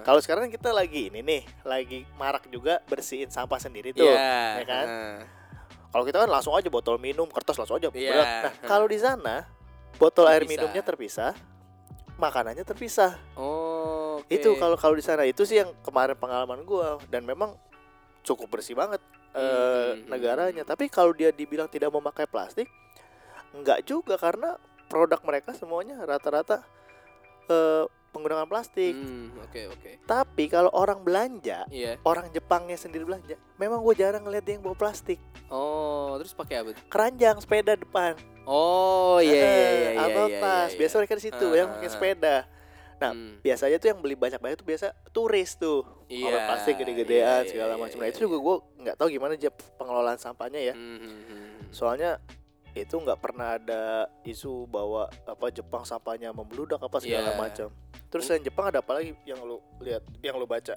kalau 0.02 0.18
sekarang 0.18 0.46
kita 0.48 0.70
lagi 0.70 1.06
ini 1.06 1.18
nih 1.18 1.42
lagi 1.62 2.02
marak 2.14 2.46
juga 2.48 2.82
bersihin 2.84 3.26
sampah 3.28 3.58
sendiri 3.58 3.90
tuh 3.92 4.02
Iya, 4.02 4.58
ya 4.58 4.64
kan? 4.64 4.86
kalau 5.88 6.02
kita 6.02 6.18
kan 6.18 6.28
langsung 6.28 6.50
aja 6.52 6.66
botol 6.66 6.98
minum 6.98 7.26
kertas 7.26 7.54
langsung 7.56 7.78
aja 7.78 7.86
Iya. 7.88 8.10
berat. 8.10 8.26
nah 8.42 8.52
kalau 8.66 8.84
di 8.84 8.98
sana 8.98 9.46
botol 9.94 10.26
air 10.26 10.42
Terpisah. 10.42 10.50
minumnya 10.52 10.82
terpisah 10.82 11.32
makanannya 12.18 12.66
terpisah. 12.66 13.16
Oh, 13.38 14.20
oke. 14.20 14.28
itu 14.28 14.50
kalau 14.58 14.74
kalau 14.74 14.94
di 14.98 15.04
sana 15.06 15.22
itu 15.24 15.46
sih 15.46 15.62
yang 15.62 15.70
kemarin 15.86 16.18
pengalaman 16.18 16.66
gua. 16.66 16.98
Dan 17.06 17.24
memang 17.24 17.54
cukup 18.26 18.58
bersih 18.58 18.74
banget 18.74 19.00
eh, 19.32 19.40
Hmm, 19.40 20.04
hmm, 20.04 20.10
negaranya. 20.10 20.62
Tapi 20.66 20.90
kalau 20.90 21.14
dia 21.14 21.30
dibilang 21.30 21.70
tidak 21.70 21.94
memakai 21.94 22.26
plastik 22.26 22.66
enggak 23.54 23.86
juga. 23.86 24.18
Karena 24.18 24.58
produk 24.90 25.22
mereka 25.22 25.54
semuanya 25.54 26.02
rata-rata 26.02 26.66
eh, 27.48 27.84
penggunaan 28.18 28.46
plastik. 28.46 28.92
Hmm, 28.92 29.30
oke 29.38 29.60
oke. 29.70 29.90
Tapi 30.04 30.44
kalau 30.46 30.70
orang 30.70 31.00
belanja, 31.00 31.64
Iya. 31.68 31.96
orang 32.02 32.28
Jepangnya 32.28 32.74
sendiri 32.74 33.02
belanja, 33.02 33.38
memang 33.54 33.80
gue 33.80 33.94
jarang 33.94 34.22
ngeliat 34.22 34.42
dia 34.42 34.54
yang 34.54 34.62
bawa 34.62 34.74
plastik. 34.74 35.22
Oh, 35.46 36.18
terus 36.18 36.34
pakai 36.34 36.60
apa? 36.60 36.70
Keranjang 36.86 37.38
sepeda 37.38 37.72
depan. 37.72 38.18
Oh, 38.44 39.20
iya 39.20 39.32
iya 39.32 39.44
Eh, 39.44 39.48
iya 39.48 39.90
iya. 39.90 40.00
apa 40.02 40.20
iya, 40.26 40.38
tas. 40.38 40.70
iya. 40.72 40.78
Biasa 40.80 40.94
mereka 40.96 41.14
di 41.14 41.24
situ 41.24 41.46
Ah, 41.46 41.54
yang 41.54 41.68
ah, 41.68 41.72
pakai 41.74 41.88
ah. 41.88 41.92
sepeda. 41.92 42.36
Nah, 42.98 43.12
Hmm. 43.14 43.38
biasanya 43.38 43.76
tuh 43.78 43.88
yang 43.88 44.00
beli 44.02 44.16
banyak-banyak 44.18 44.56
tuh 44.58 44.66
biasa 44.66 44.86
turis 45.10 45.54
tuh. 45.54 45.86
Iya, 46.10 46.26
Orang 46.26 46.42
plastik 46.50 46.74
gede-gedean 46.76 47.46
iya, 47.46 47.46
segala 47.46 47.72
iya, 47.76 47.80
macam. 47.80 47.96
Nah, 47.96 48.06
iya, 48.08 48.12
itu 48.12 48.18
juga 48.26 48.36
iya. 48.36 48.42
gue 48.42 48.56
nggak 48.82 48.96
tahu 48.98 49.08
gimana 49.08 49.32
aja 49.32 49.50
pengelolaan 49.78 50.18
sampahnya 50.18 50.60
ya. 50.60 50.74
Hmm, 50.74 50.98
hmm. 50.98 51.70
Soalnya 51.70 52.18
itu 52.82 52.94
nggak 52.98 53.18
pernah 53.18 53.58
ada 53.58 54.06
isu 54.22 54.68
bahwa 54.70 55.10
apa 55.26 55.46
Jepang 55.50 55.82
sampahnya 55.82 56.30
membludak 56.30 56.78
apa 56.78 56.98
segala 57.02 57.34
Iya. 57.34 57.40
macam. 57.40 57.68
Terus 58.08 58.24
selain 58.24 58.44
Jepang 58.44 58.70
ada 58.70 58.80
apa 58.80 58.92
lagi 58.98 59.12
yang 59.26 59.40
lu 59.42 59.58
lihat, 59.82 60.02
yang 60.22 60.36
lu 60.38 60.46
baca? 60.48 60.74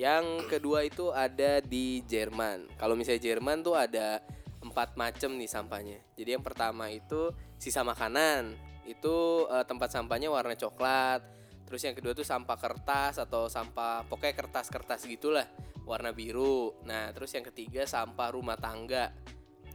Yang 0.00 0.24
kedua 0.48 0.82
itu 0.82 1.12
ada 1.12 1.60
di 1.60 2.00
Jerman. 2.08 2.66
Kalau 2.80 2.96
misalnya 2.96 3.22
Jerman 3.22 3.60
tuh 3.60 3.76
ada 3.76 4.24
empat 4.62 4.96
macam 4.96 5.36
nih 5.36 5.50
sampahnya. 5.50 5.98
Jadi 6.16 6.30
yang 6.38 6.44
pertama 6.44 6.88
itu 6.88 7.30
sisa 7.60 7.84
makanan. 7.84 8.56
Itu 8.88 9.46
eh, 9.46 9.64
tempat 9.68 9.92
sampahnya 9.92 10.32
warna 10.32 10.56
coklat. 10.56 11.22
Terus 11.68 11.82
yang 11.84 11.94
kedua 11.94 12.12
tuh 12.12 12.24
sampah 12.26 12.56
kertas 12.58 13.20
atau 13.20 13.46
sampah 13.48 14.04
pokoknya 14.08 14.34
kertas-kertas 14.34 15.04
gitulah 15.06 15.46
warna 15.84 16.10
biru. 16.14 16.72
Nah, 16.86 17.10
terus 17.10 17.32
yang 17.34 17.42
ketiga 17.42 17.84
sampah 17.84 18.32
rumah 18.32 18.56
tangga. 18.58 19.10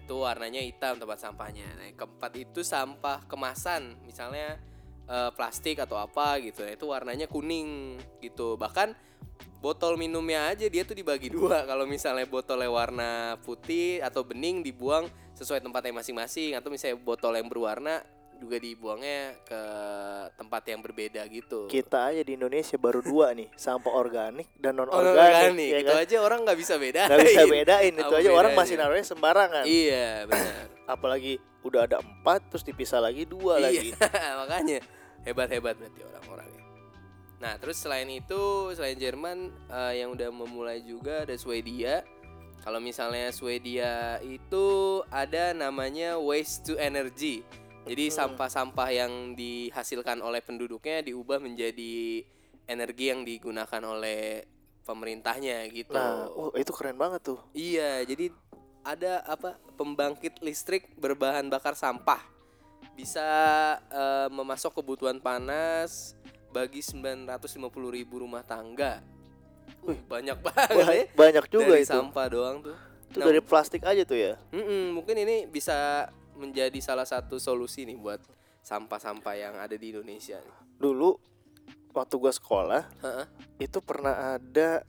Itu 0.08 0.24
warnanya 0.24 0.64
hitam 0.64 0.96
tempat 0.96 1.20
sampahnya. 1.20 1.68
Nah, 1.76 1.92
keempat 1.92 2.32
itu 2.40 2.64
sampah 2.64 3.28
kemasan. 3.28 4.00
Misalnya 4.08 4.56
eh, 5.04 5.30
plastik 5.36 5.84
atau 5.84 6.00
apa 6.00 6.40
gitu. 6.40 6.64
Nah, 6.64 6.72
itu 6.72 6.86
warnanya 6.88 7.28
kuning 7.28 8.00
gitu. 8.24 8.56
Bahkan 8.56 8.96
botol 9.60 10.00
minumnya 10.00 10.48
aja 10.54 10.70
dia 10.70 10.86
tuh 10.88 10.96
dibagi 10.96 11.34
dua 11.34 11.64
kalau 11.70 11.84
misalnya 11.90 12.24
botolnya 12.30 12.70
warna 12.72 13.36
putih 13.42 14.00
atau 14.06 14.22
bening 14.22 14.62
dibuang 14.62 15.10
sesuai 15.34 15.66
tempatnya 15.66 15.98
masing-masing 15.98 16.54
atau 16.56 16.70
misalnya 16.70 16.98
botol 17.02 17.34
yang 17.34 17.50
berwarna 17.50 18.06
juga 18.38 18.56
dibuangnya 18.56 19.36
ke 19.42 19.62
tempat 20.34 20.62
yang 20.64 20.80
berbeda 20.80 21.22
gitu 21.26 21.66
Kita 21.66 22.08
aja 22.08 22.22
di 22.22 22.34
Indonesia 22.34 22.76
baru 22.76 23.02
dua 23.02 23.34
nih, 23.34 23.50
sampah 23.54 23.92
organik 23.92 24.48
dan 24.56 24.76
non 24.76 24.88
Oh, 24.88 24.96
organik. 24.96 25.18
organik. 25.52 25.70
ya 25.70 25.78
itu 25.80 25.92
kan? 25.92 26.04
aja 26.04 26.18
orang 26.20 26.40
nggak 26.42 26.58
bisa 26.58 26.74
beda 26.76 27.02
Nggak 27.06 27.20
bisa 27.26 27.42
bedain 27.46 27.94
itu 27.94 28.06
Apa 28.06 28.18
aja 28.18 28.30
orang 28.30 28.52
bedanya? 28.52 28.62
masih 28.62 28.76
naruhnya 28.76 29.06
sembarangan. 29.06 29.64
iya 29.66 30.08
benar 30.24 30.66
Apalagi 30.96 31.34
udah 31.62 31.82
ada 31.84 31.98
empat 32.00 32.48
terus 32.48 32.64
dipisah 32.64 32.98
lagi 32.98 33.28
dua 33.28 33.60
lagi. 33.60 33.92
Iya, 33.92 34.24
makanya 34.40 34.80
hebat-hebat 35.22 35.76
berarti 35.76 36.00
orang-orangnya. 36.02 36.64
Nah, 37.38 37.54
terus 37.60 37.78
selain 37.78 38.08
itu, 38.08 38.40
selain 38.72 38.96
Jerman 38.96 39.38
eh, 39.68 40.00
yang 40.00 40.10
udah 40.10 40.32
memulai 40.32 40.80
juga 40.80 41.28
ada 41.28 41.36
Swedia. 41.36 42.08
Kalau 42.58 42.80
misalnya 42.80 43.30
Swedia 43.30 44.16
itu 44.24 44.66
ada 45.08 45.52
namanya 45.52 46.16
waste 46.16 46.66
to 46.66 46.74
energy. 46.76 47.44
Jadi 47.88 48.06
Hmm. 48.06 48.16
sampah-sampah 48.16 48.90
yang 48.90 49.12
dihasilkan 49.34 50.20
oleh 50.20 50.40
penduduknya 50.40 51.02
diubah 51.02 51.40
menjadi 51.40 52.24
energi 52.64 53.06
yang 53.08 53.24
digunakan 53.24 53.82
oleh 53.82 54.44
pemerintahnya 54.84 55.68
gitu. 55.68 55.92
Nah, 55.92 56.28
oh, 56.30 56.52
itu 56.54 56.72
keren 56.72 56.96
banget 56.96 57.24
tuh. 57.26 57.40
Iya, 57.52 58.04
jadi 58.04 58.32
ada 58.82 59.20
apa 59.24 59.56
pembangkit 59.76 60.40
listrik 60.40 60.96
berbahan 60.96 61.48
bakar 61.48 61.76
sampah 61.76 62.24
bisa 62.94 63.24
eh, 63.84 64.28
memasok 64.28 64.80
kebutuhan 64.80 65.20
panas 65.20 66.16
bagi 66.50 66.80
950.000 66.80 67.28
ribu 67.92 68.24
rumah 68.24 68.42
tangga. 68.42 69.04
Wih, 69.84 70.00
banyak 70.08 70.40
banget 70.40 70.72
ya. 70.72 70.86
Ba- 71.06 71.12
banyak 71.28 71.46
juga 71.48 71.64
dari 71.70 71.84
itu. 71.84 71.92
sampah 71.92 72.26
doang 72.28 72.58
tuh. 72.64 72.78
Itu 73.08 73.20
Nah, 73.20 73.28
dari 73.28 73.40
plastik 73.40 73.84
aja 73.84 74.04
tuh 74.04 74.16
ya. 74.16 74.34
mm-mm, 74.52 74.92
mungkin 74.94 75.16
ini 75.16 75.46
bisa 75.46 76.08
menjadi 76.38 76.78
salah 76.80 77.04
satu 77.04 77.42
solusi 77.42 77.84
nih 77.84 77.98
buat 77.98 78.22
sampah-sampah 78.62 79.34
yang 79.34 79.56
ada 79.58 79.74
di 79.74 79.90
Indonesia. 79.92 80.38
Dulu 80.78 81.18
waktu 81.92 82.16
gua 82.16 82.30
sekolah 82.30 82.84
Heeh, 83.02 83.26
itu 83.58 83.82
pernah 83.82 84.38
ada 84.38 84.86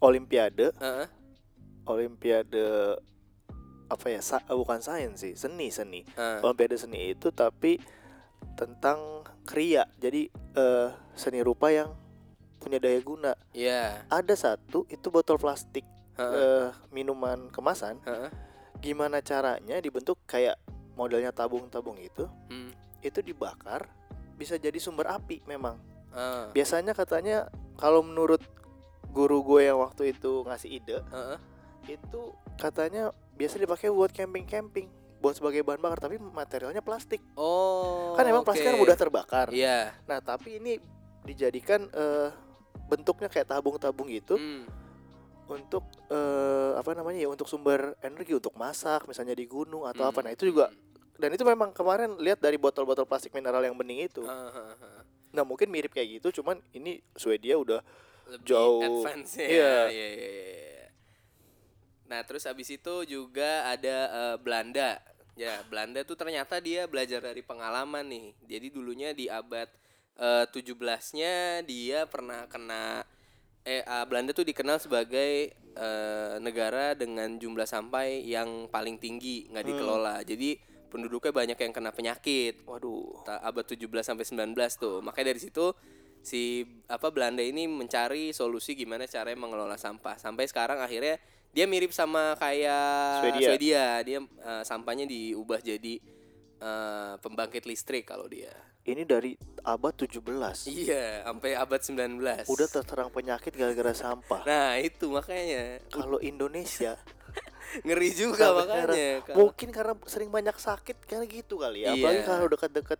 olimpiade, 0.00 0.72
heeh. 0.78 1.08
olimpiade 1.84 2.96
apa 3.88 4.06
ya? 4.08 4.20
Sa- 4.20 4.44
bukan 4.48 4.80
sains 4.80 5.20
sih, 5.20 5.34
seni 5.36 5.68
seni. 5.72 6.04
Heeh. 6.16 6.40
Olimpiade 6.44 6.76
seni 6.76 7.12
itu 7.12 7.28
tapi 7.32 7.80
tentang 8.56 9.24
kriya. 9.44 9.88
Jadi 9.96 10.28
eh, 10.56 10.88
seni 11.16 11.40
rupa 11.40 11.72
yang 11.72 11.92
punya 12.58 12.78
daya 12.82 13.00
guna. 13.00 13.32
Iya, 13.54 14.02
Ada 14.10 14.34
satu 14.34 14.84
itu 14.90 15.08
botol 15.08 15.38
plastik 15.38 15.86
heeh, 16.18 16.68
eh, 16.68 16.68
minuman 16.90 17.48
kemasan. 17.50 17.98
heeh. 18.04 18.30
Gimana 18.78 19.18
caranya 19.20 19.76
dibentuk 19.78 20.18
kayak 20.24 20.56
modelnya 20.94 21.30
tabung-tabung 21.30 21.96
itu? 21.96 22.26
Hmm, 22.48 22.70
Itu 22.98 23.20
dibakar 23.20 23.86
bisa 24.34 24.54
jadi 24.54 24.76
sumber 24.76 25.06
api 25.08 25.42
memang. 25.44 25.78
heeh, 26.08 26.44
Biasanya 26.52 26.92
katanya 26.92 27.46
kalau 27.74 28.00
menurut 28.00 28.38
guru 29.08 29.42
gue 29.44 29.66
yang 29.66 29.78
waktu 29.78 30.12
itu 30.12 30.42
ngasih 30.42 30.70
ide 30.72 30.98
heeh. 31.04 31.38
itu 31.88 32.20
katanya 32.54 33.10
biasa 33.34 33.56
dipakai 33.56 33.88
buat 33.88 34.08
camping-camping 34.08 34.86
buat 35.18 35.34
sebagai 35.34 35.60
bahan 35.60 35.80
bakar 35.80 35.98
tapi 36.00 36.16
materialnya 36.16 36.78
plastik 36.78 37.18
Oh. 37.34 38.14
kan 38.14 38.22
emang 38.24 38.42
plastik 38.42 38.62
kan 38.64 38.76
mudah 38.76 38.94
terbakar 38.94 39.48
Iya. 39.48 39.90
nah 40.04 40.20
tapi 40.20 40.58
ini 40.58 40.78
dijadikan 41.22 41.88
eh, 41.88 42.30
bentuknya 42.84 43.26
kayak 43.26 43.48
tabung-tabung 43.48 44.06
gitu 44.06 44.36
Hmm. 44.36 44.68
Untuk 45.48 45.82
eh, 46.06 46.72
apa 46.76 46.92
namanya 46.92 47.18
ya 47.18 47.28
untuk 47.28 47.48
sumber 47.48 47.96
energi 48.00 48.36
untuk 48.36 48.52
masak 48.54 49.04
misalnya 49.04 49.32
di 49.32 49.44
gunung 49.44 49.82
atau 49.82 50.04
apa 50.04 50.20
Hmm. 50.20 50.26
nah 50.28 50.32
itu 50.32 50.44
juga 50.46 50.68
dan 51.18 51.32
itu 51.32 51.42
memang 51.42 51.72
kemarin 51.72 52.14
lihat 52.16 52.38
dari 52.38 52.54
botol-botol 52.54 53.02
plastik 53.02 53.32
mineral 53.32 53.60
yang 53.60 53.74
bening 53.74 54.06
itu 54.06 54.22
Ah, 54.22 54.52
ah, 54.52 54.76
ah. 54.76 55.02
nah 55.30 55.42
mungkin 55.42 55.66
mirip 55.68 55.90
kayak 55.90 56.20
gitu 56.20 56.40
cuman 56.40 56.60
ini 56.70 57.00
Swedia 57.14 57.56
udah 57.56 57.80
Lebih 58.28 58.44
Jauh. 58.44 58.84
advance 58.84 59.40
ya. 59.40 59.48
Iya. 59.48 59.74
Iya, 59.88 60.06
iya, 60.12 60.28
iya. 60.28 60.86
Nah, 62.08 62.20
terus 62.24 62.44
habis 62.44 62.68
itu 62.68 62.94
juga 63.04 63.64
ada 63.64 63.96
eh, 64.08 64.36
Belanda. 64.36 65.00
Ya, 65.32 65.64
Belanda 65.64 66.04
tuh 66.04 66.12
ternyata 66.12 66.60
dia 66.60 66.84
belajar 66.84 67.20
dari 67.20 67.40
pengalaman 67.40 68.04
nih. 68.04 68.26
Jadi 68.44 68.66
dulunya 68.68 69.16
di 69.16 69.28
abad 69.28 69.68
eh, 70.16 70.44
17-nya 70.44 71.64
dia 71.64 72.04
pernah 72.04 72.44
kena 72.48 73.00
eh 73.66 73.82
ah, 73.86 74.04
Belanda 74.06 74.30
tuh 74.34 74.46
dikenal 74.46 74.78
sebagai 74.82 75.54
eh, 75.56 76.34
negara 76.42 76.94
dengan 76.98 77.38
jumlah 77.38 77.66
sampai 77.66 78.26
yang 78.26 78.66
paling 78.70 78.98
tinggi, 78.98 79.48
nggak 79.50 79.64
dikelola. 79.66 80.22
Jadi 80.22 80.58
penduduknya 80.88 81.32
banyak 81.36 81.58
yang 81.60 81.72
kena 81.72 81.92
penyakit 81.92 82.64
waduh 82.64 83.20
abad 83.28 83.64
17 83.64 83.86
sampai 84.02 84.24
19 84.24 84.56
tuh. 84.80 84.96
Makanya 85.04 85.36
dari 85.36 85.40
situ 85.40 85.76
si 86.24 86.66
apa 86.90 87.12
Belanda 87.14 87.44
ini 87.44 87.70
mencari 87.70 88.34
solusi 88.34 88.74
gimana 88.74 89.04
caranya 89.06 89.38
mengelola 89.38 89.76
sampah. 89.76 90.16
Sampai 90.18 90.48
sekarang 90.48 90.80
akhirnya 90.80 91.20
dia 91.52 91.64
mirip 91.64 91.92
sama 91.92 92.34
kayak 92.36 93.22
Swedia. 93.52 93.86
Dia 94.04 94.18
eh, 94.24 94.62
sampahnya 94.64 95.04
diubah 95.04 95.60
jadi 95.60 95.94
eh, 96.58 97.14
pembangkit 97.20 97.68
listrik 97.68 98.08
kalau 98.08 98.26
dia. 98.26 98.52
Ini 98.88 99.02
dari 99.02 99.36
abad 99.60 99.92
17 99.92 100.24
Iya, 100.66 101.22
sampai 101.22 101.52
abad 101.52 101.76
19. 101.78 102.46
udah 102.46 102.66
terserang 102.66 103.08
penyakit 103.08 103.52
gara-gara 103.52 103.92
sampah 103.92 104.40
Nah, 104.42 104.76
itu 104.76 105.06
makanya 105.08 105.84
kalau 105.88 106.16
Indonesia 106.18 106.96
ngeri 107.84 108.10
juga 108.10 108.56
makanya. 108.56 109.20
Kalau- 109.22 109.36
mungkin 109.46 109.68
karena 109.68 109.92
sering 110.02 110.28
banyak 110.28 110.56
sakit 110.56 111.04
karena 111.04 111.24
gitu 111.24 111.56
kali 111.56 111.84
ya 111.84 111.92
Iya. 111.92 112.00
apalagi 112.00 112.22
kalau 112.24 112.46
dekat-dekat 112.48 112.98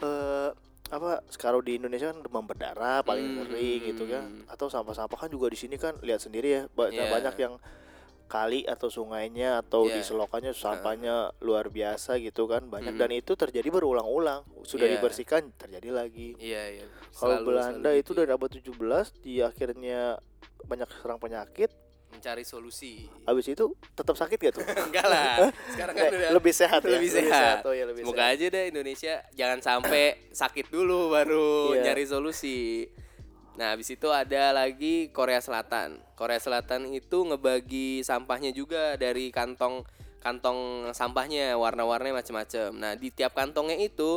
eh 0.00 0.50
apa 0.90 1.22
sekarang 1.28 1.62
di 1.62 1.78
Indonesia 1.78 2.10
kan 2.10 2.18
demam 2.18 2.42
berdarah 2.42 3.00
paling 3.00 3.22
Hmm. 3.24 3.46
sering 3.46 3.78
gitu 3.86 4.04
kan 4.04 4.26
atau 4.46 4.66
sampah-sampah 4.66 5.14
kan 5.16 5.30
juga 5.30 5.46
di 5.46 5.56
sini 5.56 5.76
kan 5.76 5.94
lihat 6.00 6.18
sendiri 6.18 6.48
ya 6.50 6.62
banyak 6.68 6.98
Iya. 7.00 7.12
banyak 7.12 7.34
yang 7.38 7.54
kali 8.30 8.62
atau 8.62 8.86
sungainya 8.86 9.58
atau 9.58 9.84
di 9.84 9.98
Iya. 9.98 10.06
selokannya 10.06 10.54
sampahnya 10.54 11.14
luar 11.40 11.66
biasa 11.66 12.14
gitu 12.16 12.46
kan 12.46 12.62
banyak 12.64 12.94
Hmm. 12.94 13.02
dan 13.02 13.10
itu 13.10 13.34
terjadi 13.34 13.66
berulang-ulang 13.68 14.46
sudah 14.62 14.86
Iya. 14.86 14.94
dibersihkan 14.96 15.50
terjadi 15.52 15.90
lagi 15.90 16.38
Iya, 16.38 16.62
iya. 16.72 16.86
kalau 17.12 17.42
Belanda 17.42 17.90
selalu 17.90 17.98
itu 17.98 18.06
gitu 18.06 18.12
dari 18.16 18.30
abad 18.30 18.50
17 18.52 18.70
di 19.18 19.34
akhirnya 19.40 20.22
banyak 20.62 20.86
serang 20.92 21.18
penyakit 21.18 21.74
mencari 22.10 22.42
solusi. 22.42 23.06
habis 23.22 23.46
itu 23.46 23.64
tetap 23.92 24.14
sakit 24.14 24.34
gak 24.36 24.52
tuh 24.52 24.62
Enggak 24.86 25.06
lah. 25.06 25.50
Sekarang 25.68 25.94
kan 25.94 26.02
Nggak, 26.04 26.18
udah 26.20 26.30
lebih 26.32 26.52
sehat 26.52 26.80
ya 26.80 26.90
lebih 26.92 27.06
sehat. 27.08 27.56
oh 27.62 27.70
ya 27.70 27.84
lebih 27.84 28.02
Semoga 28.02 28.18
sehat. 28.20 28.34
aja 28.34 28.46
deh 28.48 28.64
Indonesia 28.66 29.14
jangan 29.32 29.58
sampai 29.60 30.04
sakit 30.30 30.66
dulu 30.68 31.10
baru 31.10 31.50
Iya. 31.72 31.82
nyari 31.86 32.04
solusi. 32.04 32.86
Nah, 33.60 33.76
habis 33.76 33.92
itu 33.92 34.08
ada 34.08 34.56
lagi 34.56 35.12
Korea 35.12 35.36
Selatan. 35.36 36.00
Korea 36.16 36.40
Selatan 36.40 36.88
itu 36.96 37.28
ngebagi 37.28 38.00
sampahnya 38.00 38.56
juga 38.56 38.96
dari 38.96 39.28
kantong 39.28 39.84
kantong 40.24 40.88
sampahnya 40.96 41.60
warna-warnanya 41.60 42.24
macam-macam. 42.24 42.72
Nah, 42.72 42.96
di 42.96 43.12
tiap 43.12 43.36
kantongnya 43.36 43.76
itu 43.76 44.16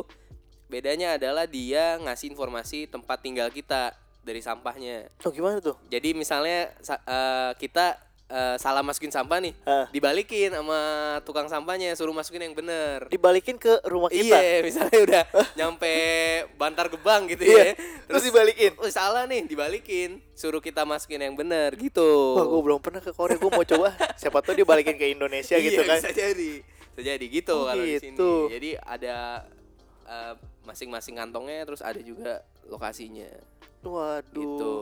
bedanya 0.72 1.20
adalah 1.20 1.44
dia 1.44 2.00
ngasih 2.00 2.32
informasi 2.32 2.88
tempat 2.88 3.20
tinggal 3.20 3.52
kita 3.52 3.92
dari 4.24 4.40
sampahnya. 4.40 5.12
Oh 5.28 5.32
gimana 5.32 5.60
tuh? 5.60 5.76
Jadi 5.92 6.16
misalnya 6.16 6.72
sa- 6.80 7.04
eh, 7.04 7.52
kita 7.60 8.00
eh, 8.26 8.56
salah 8.56 8.80
masukin 8.80 9.08
sampah 9.08 9.38
nih, 9.38 9.52
Ah. 9.62 9.84
dibalikin 9.88 10.48
sama 10.50 10.80
tukang 11.22 11.44
sampahnya, 11.44 11.92
suruh 11.92 12.10
masukin 12.10 12.40
yang 12.42 12.52
bener. 12.52 13.04
Dibalikin 13.06 13.54
ke 13.54 13.84
rumah 13.84 14.08
kita. 14.08 14.34
Iya, 14.34 14.60
misalnya 14.66 14.98
udah 15.00 15.22
nyampe 15.54 15.94
Bantar 16.54 16.88
Gebang 16.88 17.26
gitu 17.26 17.44
Iya, 17.44 17.72
ya. 17.72 17.72
terus 18.04 18.22
dibalikin. 18.22 18.72
Oh, 18.76 18.88
salah 18.88 19.24
nih, 19.24 19.44
dibalikin. 19.44 20.24
Suruh 20.32 20.58
kita 20.58 20.82
masukin 20.82 21.20
yang 21.20 21.34
bener 21.34 21.72
gitu. 21.74 22.34
Wah, 22.34 22.44
gue 22.44 22.60
belum 22.62 22.80
pernah 22.80 22.98
ke 22.98 23.10
Korea. 23.10 23.36
Gue 23.36 23.48
mau 23.48 23.62
coba. 23.62 23.92
Siapa 24.20 24.40
tahu 24.40 24.54
dia 24.54 24.64
balikin 24.64 24.94
ke 24.94 25.08
Indonesia 25.08 25.54
gitu 25.54 25.78
Iya, 25.78 25.86
kan. 25.86 25.98
Bisa 25.98 26.10
jadi. 26.10 26.52
Bisa 26.90 27.02
jadi 27.10 27.24
gitu 27.26 27.54
Oh, 27.54 27.66
kalau 27.66 27.82
di 27.82 27.98
sini. 27.98 28.14
gitu. 28.14 28.32
Jadi 28.48 28.70
ada 28.78 29.16
eh, 30.04 30.34
masing-masing 30.62 31.14
kantongnya 31.14 31.64
terus 31.64 31.80
ada 31.80 31.96
juga 31.98 32.40
lokasinya 32.64 33.28
Waduh. 33.80 34.32
gitu. 34.34 34.74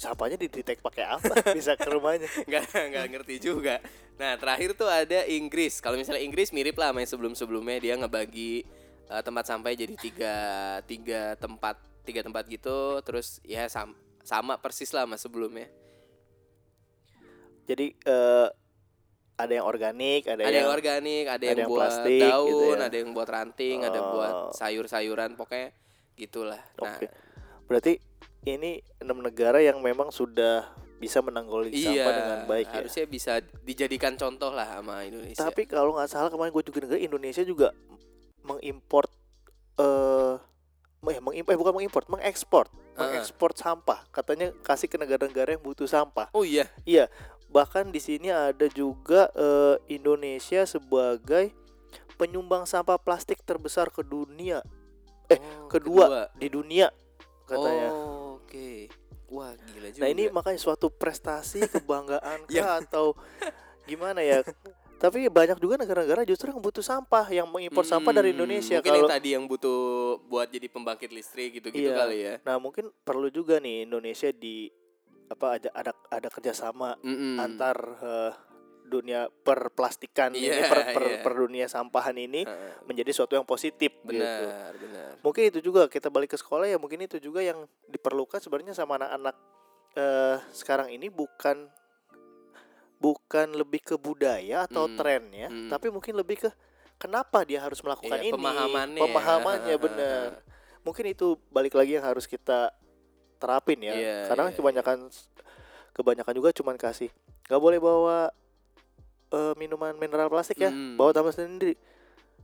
Sampahnya 0.00 0.40
didetek 0.40 0.80
pakai 0.80 1.04
apa? 1.04 1.28
Bisa 1.56 1.76
ke 1.76 1.84
rumahnya. 1.84 2.24
nggak 2.48 2.64
nggak 2.72 3.06
ngerti 3.12 3.36
juga. 3.36 3.84
Nah 4.16 4.40
terakhir 4.40 4.72
tuh 4.72 4.88
ada 4.88 5.28
Inggris. 5.28 5.84
Kalau 5.84 6.00
misalnya 6.00 6.24
Inggris 6.24 6.56
mirip 6.56 6.80
lah 6.80 6.88
sama 6.88 7.04
yang 7.04 7.10
sebelum-sebelumnya 7.12 7.76
dia 7.78 7.94
ngebagi 8.00 8.64
eh, 9.06 9.22
tempat 9.22 9.44
sampah 9.44 9.76
jadi 9.76 9.92
tiga 10.00 10.36
tiga 10.88 11.36
tempat 11.36 11.76
tiga 12.08 12.24
tempat 12.24 12.48
gitu. 12.48 13.04
Terus 13.04 13.44
ya 13.44 13.68
sam- 13.68 13.96
sama 14.24 14.56
persis 14.56 14.88
lah 14.90 15.04
sama 15.04 15.20
sebelumnya. 15.20 15.68
Jadi 17.68 17.92
eh, 17.94 18.48
ada 19.36 19.52
yang 19.52 19.64
organik, 19.64 20.28
ada, 20.28 20.42
Ada, 20.44 20.52
yang, 20.52 20.64
yang 20.64 20.68
organik, 20.68 21.24
ada, 21.24 21.36
ada 21.36 21.44
yang, 21.44 21.58
yang 21.64 21.68
buat 21.68 21.80
plastik 21.80 22.20
daun, 22.20 22.48
gitu 22.48 22.64
ya. 22.76 22.84
ada 22.84 22.96
yang 22.96 23.10
buat 23.16 23.28
ranting, 23.28 23.78
ada 23.80 24.00
Oh. 24.00 24.08
buat 24.12 24.34
sayur-sayuran, 24.52 25.30
pokoknya 25.32 25.68
gitulah. 26.12 26.60
Nah, 26.76 26.96
Oke. 27.00 27.06
Berarti 27.64 27.92
ini 28.44 28.80
enam 29.00 29.20
negara 29.20 29.60
yang 29.60 29.80
memang 29.84 30.08
sudah 30.08 30.64
bisa 31.00 31.24
menanggulangi 31.24 31.72
iya, 31.72 32.04
sampah 32.04 32.12
dengan 32.12 32.40
baik 32.44 32.66
ya. 32.68 32.76
harusnya 32.84 33.04
bisa 33.08 33.32
dijadikan 33.64 34.20
contoh 34.20 34.52
lah 34.52 34.68
sama 34.68 35.00
Indonesia. 35.08 35.40
Tapi 35.40 35.64
kalau 35.64 35.96
nggak 35.96 36.08
salah 36.12 36.28
kemarin 36.28 36.52
gue 36.52 36.64
juga 36.68 36.78
dengar 36.84 37.00
Indonesia 37.00 37.40
juga 37.40 37.72
mengimport 38.44 39.08
eh 39.80 40.36
eh, 40.36 41.18
mengimpor 41.24 41.52
eh, 41.56 41.58
bukan 41.58 41.72
mengimport, 41.80 42.06
mengekspor, 42.12 42.68
mengekspor 43.00 43.56
sampah. 43.56 44.04
Katanya 44.12 44.52
kasih 44.60 44.92
ke 44.92 45.00
negara-negara 45.00 45.56
yang 45.56 45.64
butuh 45.64 45.88
sampah. 45.88 46.28
oh 46.36 46.44
iya, 46.44 46.68
Bahkan 47.50 47.90
di 47.90 47.98
sini 47.98 48.28
ada 48.28 48.68
juga 48.68 49.32
eh, 49.32 49.80
Indonesia 49.88 50.68
sebagai 50.68 51.56
penyumbang 52.20 52.68
sampah 52.68 53.00
plastik 53.00 53.40
terbesar 53.48 53.88
ke 53.88 54.04
dunia 54.04 54.60
Eh, 55.30 55.38
Oh, 55.38 55.70
kedua. 55.70 56.26
di 56.34 56.50
dunia 56.50 56.90
katanya. 57.46 57.88
Oh, 57.94 58.19
Oke. 58.50 58.90
Wah, 59.30 59.54
gila 59.54 59.94
juga. 59.94 60.02
Nah 60.02 60.08
ini 60.10 60.26
makanya 60.26 60.58
suatu 60.58 60.90
prestasi 60.90 61.62
kebanggaan 61.70 62.50
Ya. 62.50 62.66
kah 62.66 62.74
atau 62.82 63.14
gimana 63.86 64.18
ya? 64.20 64.42
Tapi 64.98 65.30
banyak 65.30 65.56
juga 65.56 65.78
negara-negara 65.78 66.26
justru 66.26 66.50
yang 66.50 66.58
butuh 66.58 66.82
sampah, 66.82 67.30
yang 67.30 67.46
mengimpor 67.46 67.86
sampah 67.86 68.10
dari 68.10 68.34
Hmm, 68.34 68.42
Indonesia. 68.42 68.76
Mungkin 68.76 68.90
Kalau 68.90 69.00
yang 69.00 69.12
tadi 69.14 69.28
yang 69.30 69.44
butuh 69.46 69.78
buat 70.26 70.50
jadi 70.50 70.66
pembangkit 70.66 71.08
listrik 71.08 71.56
gitu-gitu 71.56 71.88
Iya. 71.88 71.96
kali 71.96 72.16
ya. 72.18 72.34
nah 72.42 72.58
mungkin 72.58 72.90
perlu 73.00 73.30
juga 73.30 73.56
nih 73.56 73.86
Indonesia 73.86 74.28
di 74.28 74.66
apa 75.24 75.56
ada 75.56 75.70
ada 75.72 75.92
ada 76.10 76.26
kerjasama 76.28 76.98
Mm-mm. 77.00 77.38
antar 77.38 77.76
eh, 78.02 78.32
dunia 78.90 79.30
perplastikan 79.30 80.34
ini 80.34 80.50
Iya, 80.50 80.66
per, 80.66 80.78
per, 80.90 81.04
iya. 81.06 81.18
per 81.22 81.32
dunia 81.32 81.66
sampahan 81.66 82.12
ini 82.12 82.42
Heeh, 82.42 82.82
menjadi 82.84 83.14
suatu 83.14 83.32
yang 83.32 83.46
positif 83.46 83.94
gitu. 84.02 84.18
benar, 84.18 84.74
benar. 84.74 85.10
Mungkin 85.22 85.42
itu 85.46 85.58
juga 85.62 85.86
kita 85.86 86.10
balik 86.10 86.34
ke 86.34 86.38
sekolah 86.38 86.66
ya 86.66 86.76
mungkin 86.76 87.00
itu 87.00 87.16
juga 87.16 87.40
yang 87.40 87.62
diperlukan 87.86 88.36
sebenarnya 88.36 88.74
sama 88.74 88.98
anak-anak 88.98 89.36
eh 89.90 90.38
sekarang 90.50 90.90
ini 90.90 91.06
bukan 91.06 91.70
bukan 92.96 93.56
lebih 93.56 93.80
ke 93.80 93.94
budaya 93.96 94.68
atau 94.68 94.84
Hmm, 94.84 94.94
trennya, 94.94 95.48
hmm. 95.48 95.66
tapi 95.66 95.88
mungkin 95.88 96.14
lebih 96.14 96.36
ke 96.38 96.50
kenapa 96.94 97.42
dia 97.42 97.58
harus 97.58 97.80
melakukan 97.80 98.20
Iya, 98.20 98.28
ini. 98.28 98.34
pemahamannya. 98.36 99.00
Pemahamannya 99.00 99.72
Heeh, 99.72 99.80
benar. 99.80 100.26
Mungkin 100.80 101.04
itu 101.08 101.40
balik 101.48 101.72
lagi 101.72 101.96
yang 101.96 102.04
harus 102.04 102.28
kita 102.28 102.72
terapin 103.40 103.80
ya. 103.80 103.96
Iya, 103.96 104.16
Karena 104.28 104.44
iya, 104.46 104.54
kebanyakan 104.54 104.98
kebanyakan 105.90 106.34
juga 106.34 106.50
cuman 106.54 106.76
kasih 106.76 107.10
nggak 107.44 107.58
boleh 107.58 107.82
bawa 107.82 108.30
eh, 109.30 109.54
minuman 109.54 109.94
mineral 109.94 110.26
plastik 110.26 110.58
ya, 110.58 110.68
Hmm. 110.68 110.94
bawa 110.94 111.10
tambah 111.10 111.30
sendiri. 111.30 111.74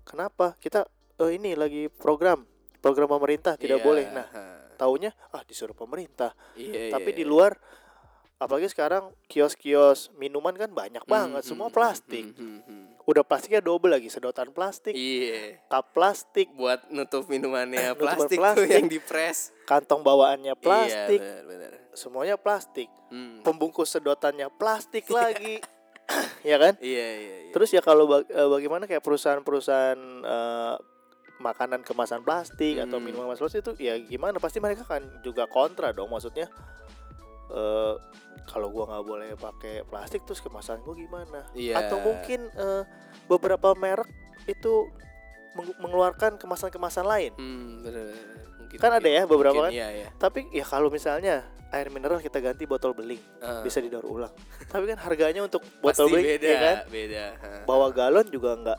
Kenapa? 0.03 0.55
Kita 0.57 0.87
eh, 1.17 1.33
ini 1.33 1.53
lagi 1.53 1.89
program 1.89 2.47
program 2.79 3.09
pemerintah 3.09 3.55
tidak 3.55 3.81
Iya, 3.81 3.85
boleh. 3.85 4.07
Nah, 4.09 4.29
heeh. 4.29 4.59
taunya 4.79 5.11
ah 5.31 5.43
disuruh 5.43 5.73
pemerintah. 5.73 6.37
Iya, 6.53 6.93
Tapi 6.93 7.11
iya, 7.11 7.17
di 7.17 7.25
iya. 7.25 7.29
luar 7.29 7.53
apalagi 8.37 8.69
sekarang 8.69 9.09
kios-kios 9.25 10.13
minuman 10.13 10.53
kan 10.55 10.69
banyak 10.69 11.01
banget, 11.03 11.41
Hmm, 11.41 11.49
semua 11.49 11.69
plastik. 11.69 12.31
hmm, 12.31 12.61
hmm. 12.63 12.85
Udah 13.03 13.23
plastiknya 13.23 13.59
double 13.61 13.89
lagi, 13.89 14.07
sedotan 14.07 14.51
plastik, 14.51 14.93
Iya. 14.93 15.63
cup 15.65 15.95
plastik, 15.95 16.53
Buat 16.53 16.91
nutup 16.91 17.25
minumannya 17.27 17.81
Nutupan 17.89 18.03
plastik, 18.19 18.37
tuh 18.37 18.43
plastik. 18.45 18.69
yang 18.69 18.87
dipres. 18.87 19.39
kantong 19.65 20.03
bawaannya 20.03 20.53
plastik, 20.55 21.17
Iya, 21.17 21.41
benar, 21.41 21.73
benar. 21.73 21.97
semuanya 21.97 22.37
plastik. 22.37 22.93
Hmm. 23.09 23.41
Pembungkus 23.41 23.89
sedotannya 23.89 24.53
plastik 24.53 25.09
lagi. 25.17 25.59
Ya 26.43 26.57
kan? 26.57 26.75
Iya, 26.79 27.07
iya, 27.13 27.37
iya. 27.43 27.53
Terus 27.53 27.71
ya 27.71 27.81
kalau 27.81 28.07
bag- 28.07 28.29
eh, 28.29 28.47
bagaimana 28.47 28.85
kayak 28.85 29.01
perusahaan-perusahaan 29.01 30.01
eh, 30.23 30.75
makanan 31.37 31.83
kemasan 31.83 32.23
plastik 32.23 32.79
atau 32.79 32.97
Hmm. 32.97 33.05
minuman 33.05 33.29
kemasan 33.29 33.45
plastik 33.45 33.61
itu 33.61 33.73
ya 33.79 33.95
gimana 33.99 34.37
pasti 34.37 34.57
mereka 34.57 34.83
kan 34.83 35.05
juga 35.21 35.45
kontra 35.45 35.93
dong 35.93 36.09
maksudnya 36.09 36.49
eh 37.47 37.95
kalau 38.47 38.71
gua 38.71 38.89
nggak 38.89 39.05
boleh 39.05 39.31
pakai 39.35 39.85
plastik 39.85 40.25
terus 40.25 40.41
kemasan 40.41 40.81
gua 40.81 40.95
gimana 40.95 41.45
Iya. 41.53 41.77
atau 41.79 42.01
mungkin 42.01 42.49
eh, 42.49 42.83
beberapa 43.27 43.75
merek 43.75 44.09
itu 44.47 44.89
meng- 45.53 45.77
mengeluarkan 45.79 46.37
kemasan-kemasan 46.37 47.05
lain 47.05 47.33
Hmm. 47.37 47.85
Mungkin, 48.67 48.79
Kan 48.83 48.93
ada 48.93 49.07
ya 49.09 49.23
beberapa 49.25 49.55
mungkin, 49.55 49.71
kan? 49.71 49.73
Iya, 49.73 49.89
iya. 49.95 50.09
tapi 50.19 50.51
ya 50.51 50.67
kalau 50.67 50.91
misalnya 50.91 51.47
air 51.71 51.87
mineral 51.91 52.19
kita 52.19 52.39
ganti 52.39 52.63
botol 52.63 52.95
beling 52.95 53.19
Heeh. 53.39 53.63
bisa 53.63 53.79
didaur 53.79 54.07
ulang 54.07 54.31
tapi 54.71 54.87
kan 54.87 54.99
harganya 55.03 55.43
untuk 55.43 55.63
botol 55.79 56.07
Pasti 56.07 56.15
beling 56.15 56.29
beda, 56.39 56.47
ya 56.47 56.59
kan 56.59 56.77
beda. 56.89 57.25
Heeh. 57.39 57.63
bawa 57.65 57.89
galon 57.91 58.27
juga 58.27 58.51
nggak 58.59 58.79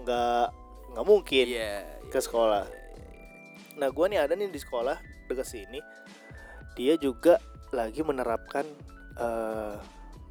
nggak 0.00 0.46
nggak 0.90 1.04
mungkin 1.06 1.46
Iya, 1.46 1.86
ke 2.10 2.18
iya, 2.18 2.20
sekolah. 2.20 2.64
iya, 2.66 2.78
iya. 2.78 3.78
Nah, 3.78 3.88
gua 3.88 4.06
nih 4.10 4.18
ada 4.20 4.34
nih 4.34 4.50
di 4.50 4.58
sekolah 4.58 4.98
dekat 5.30 5.46
sini. 5.46 5.78
Dia 6.74 6.98
juga 6.98 7.38
lagi 7.70 8.02
menerapkan 8.02 8.66
eh 9.16 9.76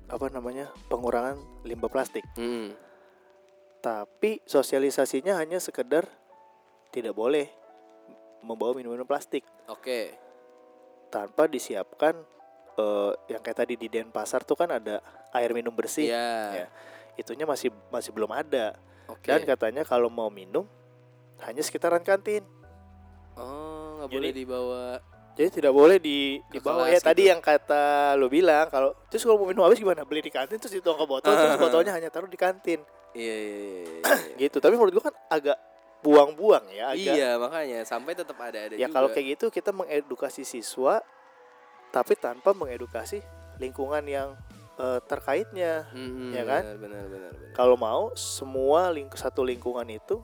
apa 0.10 0.26
namanya? 0.30 0.68
pengurangan 0.92 1.40
limbah 1.64 1.88
plastik. 1.88 2.28
Hmm. 2.36 2.76
Tapi 3.80 4.44
sosialisasinya 4.44 5.40
hanya 5.40 5.64
sekedar 5.64 6.04
tidak 6.92 7.16
boleh 7.16 7.48
membawa 8.42 8.76
minuman 8.76 9.04
plastik 9.04 9.44
Oke. 9.68 10.16
tanpa 11.10 11.46
disiapkan 11.46 12.16
eh 12.80 13.12
yang 13.28 13.42
kayak 13.44 13.66
tadi 13.66 13.74
di 13.76 13.92
Denpasar 13.92 14.48
tuh 14.48 14.56
kan 14.56 14.72
ada 14.72 15.04
air 15.36 15.52
minum 15.52 15.74
bersih. 15.76 16.08
Iya. 16.08 16.64
Ya. 16.64 16.68
Itunya 17.20 17.44
masih 17.44 17.74
masih 17.92 18.16
belum 18.16 18.32
ada. 18.32 18.80
Oke. 19.12 19.28
Dan 19.28 19.44
katanya 19.44 19.84
kalau 19.84 20.08
mau 20.08 20.32
minum 20.32 20.64
hanya 21.44 21.60
sekitaran 21.60 22.04
kantin. 22.04 22.44
Oh, 23.36 24.00
nggak 24.00 24.10
boleh 24.12 24.32
dibawa. 24.32 24.84
Jadi 25.40 25.64
tidak 25.64 25.72
boleh 25.72 25.98
di 26.04 26.36
Ke 26.52 26.60
dibawa 26.60 26.92
ya 26.92 27.00
tadi 27.00 27.24
gitu. 27.24 27.32
yang 27.32 27.40
kata 27.40 28.12
lo 28.20 28.28
bilang 28.28 28.68
kalau 28.68 28.92
terus 29.08 29.24
kalau 29.24 29.40
mau 29.40 29.48
minum 29.48 29.64
habis 29.64 29.80
gimana 29.80 30.04
beli 30.04 30.20
di 30.20 30.32
kantin 30.36 30.60
terus 30.60 30.76
dituang 30.76 31.00
ke 31.00 31.06
botol 31.08 31.32
terus 31.32 31.56
botolnya 31.64 31.96
hanya 31.96 32.12
taruh 32.12 32.28
di 32.28 32.36
kantin 32.36 32.84
Iya, 33.16 33.36
iya, 33.40 33.56
iya, 33.56 33.64
iya, 33.64 33.80
iya. 34.04 34.36
gitu 34.44 34.60
tapi 34.60 34.76
menurut 34.76 35.00
gua 35.00 35.08
kan 35.08 35.16
agak 35.32 35.56
buang-buang 36.00 36.64
ya 36.70 36.90
agak 36.90 37.12
Iya, 37.12 37.30
makanya 37.36 37.80
sampai 37.84 38.14
tetap 38.14 38.38
ada 38.38 38.56
ada 38.58 38.74
ya 38.74 38.88
juga. 38.88 38.94
kalau 38.94 39.10
kayak 39.10 39.36
gitu 39.36 39.46
kita 39.50 39.70
mengedukasi 39.70 40.44
siswa 40.44 41.04
tapi 41.90 42.16
tanpa 42.16 42.54
mengedukasi 42.54 43.20
lingkungan 43.58 44.04
yang 44.04 44.30
eh, 44.76 45.00
terkaitnya 45.04 45.92
Mm-mm, 45.92 46.32
ya 46.32 46.44
kan? 46.44 46.64
Benar, 46.78 47.06
benar, 47.06 47.32
kalau 47.52 47.76
mau 47.76 48.16
semua 48.16 48.88
ling 48.88 49.12
satu 49.12 49.44
lingkungan 49.44 49.84
itu 49.86 50.24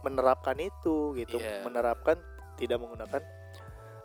menerapkan 0.00 0.54
itu 0.56 1.12
gitu 1.14 1.36
Iya. 1.36 1.66
menerapkan 1.66 2.14
tidak 2.54 2.78
menggunakan 2.78 3.22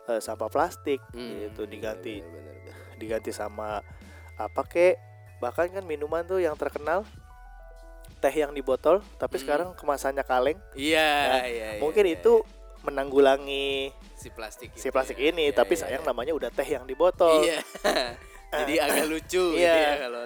eh, 0.08 0.18
sampah 0.18 0.50
plastik 0.50 0.98
Hmm, 1.12 1.46
gitu 1.46 1.62
diganti 1.64 2.18
benar, 2.18 2.34
benar, 2.34 2.54
benar. 2.58 2.98
diganti 2.98 3.30
sama 3.30 3.78
apa 4.34 4.62
kek 4.64 4.98
bahkan 5.38 5.70
kan 5.70 5.86
minuman 5.86 6.26
tuh 6.26 6.36
yang 6.36 6.58
terkenal 6.58 7.06
teh 8.20 8.30
yang 8.30 8.52
di 8.52 8.60
botol 8.60 9.00
tapi 9.16 9.36
Hmm. 9.36 9.42
sekarang 9.42 9.68
kemasannya 9.74 10.22
kaleng 10.22 10.58
Iya, 10.72 11.10
Nah, 11.26 11.44
iya, 11.44 11.68
iya. 11.74 11.80
mungkin 11.80 12.04
iya, 12.04 12.14
itu 12.14 12.32
iya. 12.38 12.82
menanggulangi 12.82 13.90
si 14.14 14.28
plastik 14.28 14.70
si 14.74 14.88
plastik 14.88 15.16
ya. 15.16 15.32
ini 15.32 15.48
Iya, 15.48 15.56
tapi 15.56 15.74
iya, 15.74 15.80
sayang 15.82 16.04
iya. 16.04 16.08
namanya 16.08 16.32
udah 16.32 16.50
teh 16.50 16.64
yang 16.64 16.84
di 16.84 16.92
botol 16.92 17.40
Iya. 17.40 17.58
Jadi 18.60 18.74
agak 18.76 19.06
lucu 19.06 19.44
gitu 19.54 19.62
Iya. 19.62 19.74
ya 19.74 19.92
kalau 20.02 20.22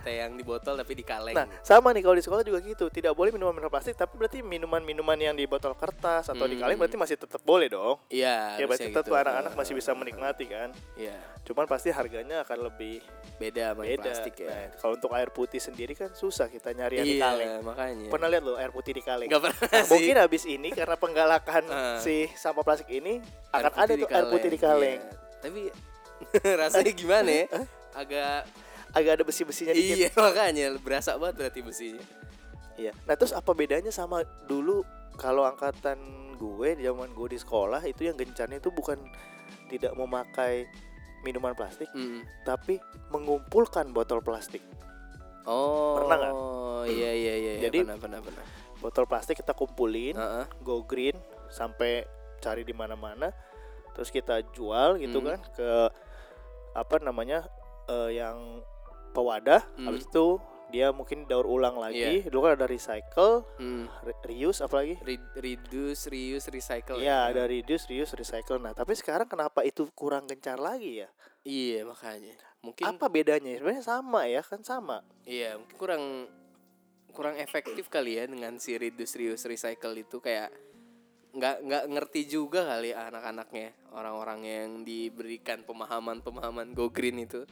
teh 0.00 0.14
yang 0.16 0.32
di 0.32 0.42
botol 0.42 0.74
tapi 0.74 0.92
di 0.92 1.02
kaleng. 1.02 1.32
Nah, 1.32 1.46
sama 1.60 1.90
nih 1.90 2.00
kalau 2.00 2.14
di 2.14 2.22
sekolah 2.22 2.40
juga 2.40 2.58
gitu. 2.60 2.86
Tidak 2.88 3.10
boleh 3.10 3.28
minuman-minuman 3.28 3.68
plastik, 3.68 3.94
tapi 3.94 4.14
berarti 4.14 4.38
minuman-minuman 4.40 5.16
yang 5.16 5.32
di 5.32 5.44
botol 5.44 5.74
kertas 5.74 6.26
atau 6.26 6.44
di 6.44 6.54
kaleng 6.54 6.74
Hmm. 6.74 6.82
berarti 6.82 6.96
masih 6.96 7.16
tetap 7.16 7.40
boleh 7.40 7.66
dong. 7.66 7.98
Iya, 8.08 8.56
Ya 8.56 8.64
berarti 8.64 8.88
tetap 8.88 9.04
gitu. 9.04 9.14
anak-anak 9.14 9.52
masih 9.52 9.74
bisa 9.74 9.90
menikmati 9.92 10.44
kan. 10.44 10.70
Iya, 10.94 11.18
Cuman 11.42 11.64
pasti 11.64 11.88
harganya 11.88 12.42
akan 12.42 12.58
lebih 12.66 13.00
beda 13.36 13.72
sama 13.72 13.82
beda. 13.82 14.02
plastik 14.04 14.34
ya. 14.36 14.48
Nah, 14.48 14.66
kalau 14.76 14.94
untuk 14.94 15.10
air 15.12 15.28
putih 15.28 15.58
sendiri 15.58 15.92
kan 15.92 16.10
susah 16.10 16.46
kita 16.46 16.70
nyari 16.70 16.94
yang 16.96 17.06
di 17.06 17.18
kaleng. 17.18 17.48
Iya, 17.48 17.60
makanya. 17.62 18.08
Pernah 18.08 18.28
lihat 18.28 18.42
lo 18.42 18.54
air 18.54 18.70
putih 18.70 18.92
di 18.92 19.00
kaleng? 19.00 19.28
Nggak 19.28 19.42
pernah 19.42 19.68
Nah, 19.68 19.82
sih. 19.82 19.90
mungkin 19.90 20.14
habis 20.18 20.44
ini 20.44 20.68
karena 20.70 20.96
penggalakan 20.96 21.64
Ah. 21.66 21.98
si 21.98 22.28
sampah 22.30 22.62
plastik 22.62 22.90
ini 22.90 23.18
Air 23.50 23.64
akan 23.64 23.72
ada 23.74 23.92
tuh 23.94 24.08
air 24.08 24.26
putih 24.28 24.48
di 24.48 24.58
kaleng. 24.58 25.00
Iya. 25.00 25.16
Tapi 25.38 25.60
rasanya 26.60 26.92
gimana 26.92 27.30
ya? 27.30 27.46
Agak 27.92 28.44
Agak 28.90 29.20
ada 29.20 29.24
besi-besinya 29.24 29.72
dikit. 29.72 29.96
iya 29.96 30.08
makanya 30.18 30.66
berasa 30.78 31.14
banget 31.14 31.34
berarti 31.38 31.60
besinya. 31.60 32.04
Iya. 32.74 32.92
Nah 33.04 33.14
terus 33.14 33.32
apa 33.32 33.50
bedanya 33.52 33.90
sama 33.90 34.20
dulu 34.44 34.86
kalau 35.14 35.42
angkatan 35.42 35.98
gue 36.34 36.68
di 36.74 36.82
zaman 36.82 37.10
gue 37.10 37.28
di 37.28 37.38
sekolah 37.38 37.82
itu 37.82 38.06
yang 38.06 38.14
gencarnya 38.14 38.56
itu 38.56 38.70
bukan 38.70 38.96
tidak 39.66 39.92
memakai 39.92 40.70
minuman 41.18 41.50
plastik, 41.52 41.90
Mm. 41.90 42.22
tapi 42.44 42.78
mengumpulkan 43.10 43.90
botol 43.90 44.22
plastik. 44.22 44.62
Oh. 45.42 45.98
Pernah 45.98 46.16
nggak? 46.16 46.32
Iya 46.86 47.10
iya 47.10 47.34
iya. 47.34 47.52
iya. 47.58 47.62
Jadi- 47.66 47.82
pernah 47.82 47.98
pernah 47.98 48.20
pernah. 48.22 48.44
Botol 48.78 49.04
plastik 49.04 49.34
kita 49.36 49.50
kumpulin, 49.50 50.14
Heeh. 50.14 50.44
go 50.62 50.80
green 50.80 51.18
sampai 51.50 52.06
cari 52.38 52.62
di 52.62 52.70
mana-mana, 52.70 53.34
terus 53.90 54.08
kita 54.08 54.38
jual 54.54 54.94
gitu 54.96 55.18
Hmm. 55.18 55.34
kan 55.34 55.38
ke 55.52 55.70
apa 56.72 56.96
namanya 57.00 57.42
eh, 57.88 58.14
yang 58.14 58.62
pewadah. 59.10 59.62
Hmm. 59.76 59.86
Habis 59.88 60.06
itu 60.06 60.38
dia 60.68 60.92
mungkin 60.92 61.24
daur 61.24 61.48
ulang 61.48 61.80
lagi. 61.80 62.28
Dulu 62.28 62.44
kan 62.44 62.52
ada 62.60 62.68
recycle, 62.68 63.40
Hmm. 63.56 63.88
re- 64.04 64.20
reuse 64.28 64.60
apalagi? 64.60 65.00
Re- 65.00 65.32
reduce, 65.40 66.12
reuse, 66.12 66.52
recycle. 66.52 67.00
Iya, 67.00 67.32
ada 67.32 67.48
reduce, 67.48 67.88
reuse, 67.88 68.12
recycle. 68.12 68.60
Nah, 68.60 68.76
tapi 68.76 68.92
sekarang 68.92 69.24
kenapa 69.24 69.64
itu 69.64 69.88
kurang 69.96 70.28
gencar 70.28 70.60
lagi 70.60 71.00
ya? 71.04 71.08
Iya 71.48 71.88
makanya. 71.88 72.36
Mungkin 72.60 72.84
Apa 72.84 73.08
bedanya? 73.08 73.56
Sebenarnya 73.56 73.84
sama 73.86 74.28
ya, 74.28 74.44
kan 74.44 74.60
sama. 74.60 75.00
Iya, 75.24 75.56
mungkin 75.56 75.76
kurang 75.80 76.04
kurang 77.08 77.40
efektif 77.40 77.88
kali 77.88 78.20
ya 78.20 78.28
dengan 78.28 78.60
si 78.60 78.76
reduce, 78.76 79.16
reuse, 79.16 79.48
recycle 79.48 79.96
itu 79.96 80.20
kayak 80.20 80.52
nggak 81.28 81.56
nggak 81.64 81.84
ngerti 81.92 82.24
juga 82.24 82.64
kali 82.64 82.92
anak-anaknya 82.92 83.72
orang-orang 83.92 84.40
yang 84.44 84.70
diberikan 84.84 85.64
pemahaman-pemahaman 85.64 86.76
go 86.76 86.92
green 86.92 87.24
itu. 87.24 87.44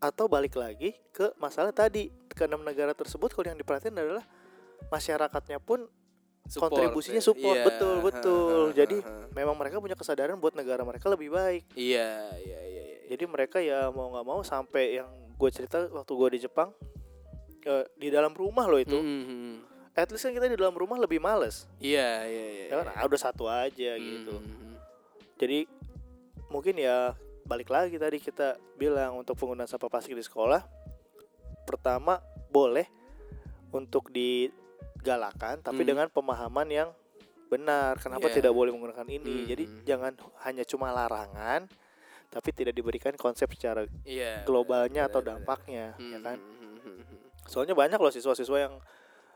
Atau 0.00 0.26
balik 0.26 0.56
lagi 0.56 0.96
ke 1.12 1.30
masalah 1.36 1.70
tadi, 1.70 2.08
ke 2.26 2.48
enam 2.48 2.60
negara 2.60 2.90
tersebut 2.90 3.30
kalau 3.30 3.46
yang 3.46 3.56
diperhatiin 3.56 3.94
adalah 3.94 4.24
masyarakatnya 4.88 5.60
pun 5.60 5.84
Support, 6.40 6.72
kontribusinya 6.72 7.20
ya. 7.20 7.26
support 7.28 7.52
Iya, 7.54 7.64
betul 7.68 7.94
betul. 8.08 8.62
ha, 8.72 8.76
Jadi 8.80 8.96
ha, 9.04 9.28
memang 9.38 9.54
mereka 9.54 9.76
punya 9.78 9.94
kesadaran 9.94 10.40
buat 10.40 10.56
negara 10.56 10.82
mereka 10.82 11.06
lebih 11.06 11.30
baik. 11.30 11.68
iya 11.76 12.32
iya 12.34 12.60
iya. 12.64 12.82
iya. 12.90 12.98
Jadi 13.12 13.24
mereka 13.28 13.60
ya 13.60 13.92
mau 13.92 14.08
nggak 14.08 14.24
mau 14.24 14.40
sampai 14.40 14.98
yang 14.98 15.10
gue 15.36 15.50
cerita 15.52 15.84
waktu 15.86 16.10
gue 16.10 16.28
di 16.32 16.40
Jepang 16.40 16.72
eh, 17.60 17.84
di 17.94 18.08
dalam 18.08 18.32
rumah 18.32 18.64
loh 18.66 18.80
itu. 18.80 18.96
Hmm, 18.96 19.24
hmm. 19.28 19.54
At 19.92 20.08
least 20.08 20.24
kan 20.24 20.32
kita 20.32 20.48
di 20.48 20.56
dalam 20.56 20.72
rumah 20.72 20.96
lebih 20.96 21.20
males. 21.20 21.68
Iya 21.76 22.24
iya 22.24 22.44
iya. 22.48 22.64
Ya 22.72 22.74
kan, 22.80 22.86
ah, 22.88 23.04
udah 23.04 23.20
satu 23.20 23.44
aja 23.46 23.90
Hmm, 23.94 24.06
gitu. 24.06 24.34
hmm. 24.40 24.74
Jadi 25.36 25.58
mungkin 26.48 26.74
ya 26.78 27.12
balik 27.50 27.66
lagi 27.68 27.98
tadi 27.98 28.22
kita 28.22 28.48
bilang 28.78 29.18
untuk 29.18 29.34
penggunaan 29.34 29.66
sampah 29.66 29.90
plastik 29.90 30.14
di 30.14 30.22
sekolah 30.22 30.62
pertama 31.66 32.22
boleh 32.46 32.86
untuk 33.70 34.06
digalakan 34.10 35.58
tapi 35.58 35.82
Hmm. 35.82 35.88
dengan 35.88 36.06
pemahaman 36.08 36.68
yang 36.68 36.88
benar. 37.46 37.98
Kenapa 37.98 38.30
Iya. 38.30 38.38
tidak 38.38 38.54
boleh 38.54 38.70
menggunakan 38.70 39.02
ini? 39.04 39.42
Hmm. 39.42 39.48
Jadi 39.48 39.64
jangan 39.82 40.14
hanya 40.40 40.62
cuma 40.62 40.90
larangan 40.90 41.66
tapi 42.30 42.54
tidak 42.54 42.70
diberikan 42.72 43.10
konsep 43.16 43.50
secara 43.50 43.82
Iya. 44.06 44.46
globalnya 44.46 45.10
atau 45.10 45.18
benar, 45.18 45.42
benar. 45.42 45.42
dampaknya 45.42 45.86
Hmm, 45.98 46.10
ya 46.14 46.18
kan. 46.22 46.38
hmm, 46.38 46.78
hmm, 46.78 46.96
hmm. 47.02 47.18
Soalnya 47.44 47.74
banyak 47.74 47.98
loh 47.98 48.14
siswa-siswa 48.14 48.58
yang 48.60 48.74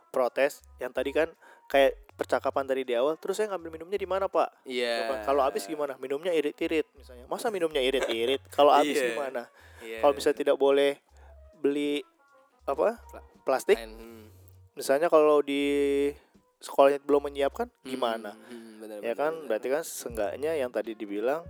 protes 0.09 0.63
yang 0.79 0.95
tadi 0.95 1.11
kan 1.11 1.35
kayak 1.67 1.97
percakapan 2.15 2.63
dari 2.63 2.83
di 2.83 2.95
awal 2.95 3.17
terus 3.17 3.35
saya 3.35 3.51
ngambil 3.51 3.75
minumnya 3.75 3.99
di 3.99 4.07
mana 4.07 4.27
pak 4.27 4.49
Iya. 4.63 5.11
Coba, 5.11 5.15
Kalau 5.27 5.43
habis 5.43 5.65
gimana? 5.65 5.99
Minumnya 5.99 6.31
irit-irit 6.31 6.87
misalnya. 6.95 7.27
Masa 7.27 7.51
minumnya 7.51 7.81
irit-irit? 7.81 8.39
Kalau 8.55 8.71
habis 8.71 8.95
Iya. 8.95 9.11
gimana? 9.11 9.43
Iya. 9.83 9.99
Kalau 9.99 10.13
misalnya 10.13 10.39
tidak 10.39 10.57
boleh 10.57 10.95
beli 11.57 12.07
apa? 12.65 13.03
Pla- 13.03 13.27
Plastik. 13.45 13.77
Hmm. 13.77 14.31
Misalnya 14.73 15.07
kalau 15.07 15.39
di 15.39 16.11
sekolahnya 16.59 16.99
belum 16.99 17.29
menyiapkan 17.29 17.69
gimana? 17.83 18.33
Hmm, 18.33 18.49
hmm, 18.49 18.73
benar, 18.81 18.97
Ya 18.97 19.13
benar, 19.13 19.15
kan 19.15 19.33
benar. 19.35 19.47
berarti 19.47 19.69
kan 19.71 19.83
seenggaknya 19.83 20.51
yang 20.55 20.71
tadi 20.71 20.95
dibilang 20.95 21.45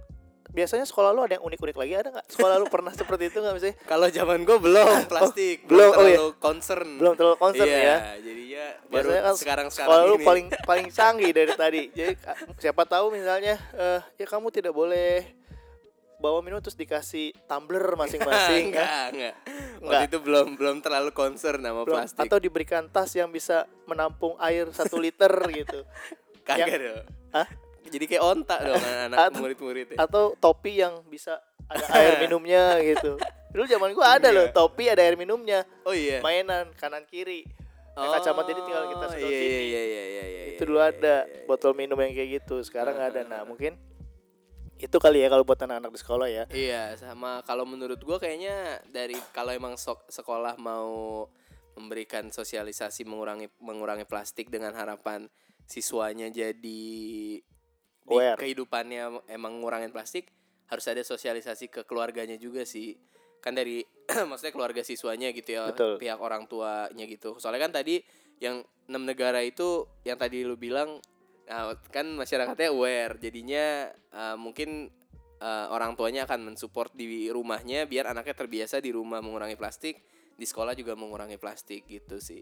biasanya 0.55 0.87
sekolah 0.87 1.11
lu 1.11 1.27
ada 1.27 1.35
yang 1.37 1.45
unik-unik 1.45 1.77
lagi 1.77 1.93
ada 1.99 2.09
nggak? 2.15 2.27
Sekolah 2.31 2.55
lu 2.63 2.67
pernah 2.71 2.93
seperti 3.03 3.29
itu 3.29 3.43
nggak 3.43 3.55
misalnya? 3.59 3.77
Kalau 3.85 4.07
zaman 4.09 4.39
gue 4.47 4.59
belum 4.63 4.97
plastik, 5.13 5.67
belum, 5.67 5.91
oh 5.91 5.99
terlalu 5.99 6.31
concern. 6.39 6.89
Belum 6.97 7.13
terlalu 7.19 7.37
concern 7.43 7.67
iya, 7.67 7.83
ya. 7.83 7.97
Jadinya 8.23 8.65
baru 8.87 9.09
Biasanya 9.11 9.23
kan 9.23 9.35
sekarang 9.35 9.69
sekarang 9.69 9.91
sekolah 9.91 10.03
lu 10.07 10.17
ini. 10.17 10.25
paling 10.25 10.47
paling 10.71 10.87
canggih 10.95 11.31
dari 11.35 11.53
tadi. 11.59 11.83
Jadi 11.91 12.15
siapa 12.63 12.87
tahu 12.87 13.11
misalnya 13.11 13.59
eh 13.75 14.01
ya 14.15 14.27
kamu 14.31 14.55
tidak 14.55 14.71
boleh 14.71 15.27
bawa 16.15 16.41
minum 16.41 16.57
terus 16.63 16.79
dikasih 16.79 17.37
tumbler 17.45 17.85
masing-masing 18.01 18.73
ya. 18.73 18.81
enggak, 18.81 19.07
enggak. 19.13 19.35
Enggak. 19.45 19.85
Waktu 19.85 20.05
itu 20.09 20.19
belum 20.25 20.47
belum 20.57 20.77
terlalu 20.81 21.11
concern 21.13 21.61
sama 21.61 21.85
Belum. 21.85 22.01
plastik. 22.01 22.25
atau 22.25 22.39
diberikan 22.41 22.89
tas 22.89 23.13
yang 23.13 23.29
bisa 23.29 23.69
menampung 23.85 24.33
air 24.41 24.71
satu 24.73 24.97
liter 24.97 25.29
gitu 25.53 25.85
Kagak 26.47 26.81
dong. 26.81 27.05
Hah? 27.35 27.49
Jadi 27.87 28.05
kayak 28.07 28.23
ontak 28.23 28.61
dong 28.61 28.79
anak 28.79 29.19
Atau- 29.29 29.41
murid-murid. 29.41 29.87
ya. 29.91 29.97
atau 30.01 30.33
topi 30.35 30.79
yang 30.79 31.05
bisa 31.05 31.39
ada 31.65 31.85
air 31.93 32.15
minumnya 32.25 32.77
gitu 32.81 33.17
dulu 33.51 33.65
zaman 33.65 33.91
gua 33.93 34.19
ada 34.19 34.29
loh 34.29 34.45
Iya. 34.45 34.53
topi 34.53 34.85
ada 34.87 35.01
air 35.01 35.15
minumnya 35.15 35.63
Oh 35.83 35.93
iya. 35.93 36.19
mainan 36.21 36.75
kanan 36.75 37.05
kiri 37.05 37.47
Yang 37.95 38.11
kacamata 38.13 38.51
ini 38.51 38.61
tinggal 38.61 38.85
kita 38.89 39.07
sedot 39.09 39.23
iya, 39.23 39.39
sini 39.39 39.47
iya, 39.47 39.63
iya, 39.63 39.83
iya, 39.85 40.05
iya, 40.05 40.25
iya, 40.27 40.43
itu 40.51 40.63
dulu 40.65 40.77
iya, 40.77 40.91
ada 40.91 41.15
iya, 41.23 41.31
iya. 41.31 41.47
botol 41.47 41.73
minum 41.73 41.95
yang 41.97 42.11
kayak 42.11 42.31
gitu 42.37 42.59
sekarang 42.61 42.93
nggak 42.93 43.11
ada 43.11 43.23
nah 43.25 43.41
mungkin 43.43 43.79
itu 44.77 44.97
kali 44.99 45.23
ya 45.23 45.31
kalau 45.31 45.47
buat 45.47 45.57
anak-anak 45.57 45.89
di 45.89 46.01
sekolah 46.01 46.27
ya 46.27 46.45
Iya, 46.51 46.99
sama 46.99 47.41
kalau 47.43 47.63
menurut 47.63 47.97
gua 48.01 48.19
kayaknya 48.19 48.55
dari 48.85 49.15
kalau 49.31 49.51
emang 49.51 49.79
sok- 49.79 50.11
sekolah 50.11 50.59
mau 50.59 51.25
memberikan 51.73 52.27
sosialisasi 52.29 53.03
mengurangi 53.05 53.47
mengurangi 53.59 54.03
plastik 54.03 54.47
dengan 54.47 54.75
harapan 54.75 55.31
siswanya 55.65 56.27
jadi 56.29 56.83
di 58.05 58.15
Aware. 58.15 58.39
kehidupannya 58.41 59.33
emang 59.33 59.65
ngurangin 59.65 59.89
plastik 59.89 60.29
harus 60.69 60.85
ada 60.89 61.01
sosialisasi 61.01 61.73
ke 61.73 61.81
keluarganya 61.89 62.37
juga 62.37 62.69
sih. 62.69 62.97
Kan 63.41 63.57
dari 63.57 63.85
maksudnya 64.29 64.53
keluarga 64.53 64.85
siswanya 64.85 65.33
gitu 65.33 65.57
ya, 65.57 65.73
Betul. 65.73 65.97
pihak 66.01 66.21
orang 66.21 66.45
tuanya 66.45 67.05
gitu. 67.09 67.41
Soalnya 67.41 67.69
kan 67.69 67.73
tadi 67.81 68.01
yang 68.41 68.61
enam 68.89 69.09
negara 69.09 69.41
itu 69.41 69.89
yang 70.05 70.21
tadi 70.21 70.45
lu 70.45 70.61
bilang 70.61 71.01
Nah, 71.45 71.77
kan 71.93 72.09
masyarakatnya 72.17 72.73
aware, 72.73 73.21
jadinya 73.21 73.93
uh, 74.17 74.37
mungkin 74.41 74.89
uh, 75.45 75.67
orang 75.69 75.93
tuanya 75.93 76.25
akan 76.25 76.53
mensupport 76.53 76.89
di 76.97 77.29
rumahnya 77.29 77.85
biar 77.85 78.17
anaknya 78.17 78.33
terbiasa 78.33 78.81
di 78.81 78.89
rumah 78.97 79.21
mengurangi 79.21 79.57
plastik, 79.61 80.01
di 80.33 80.47
sekolah 80.49 80.73
juga 80.73 80.97
mengurangi 80.97 81.37
plastik 81.37 81.85
gitu 81.85 82.17
sih. 82.17 82.41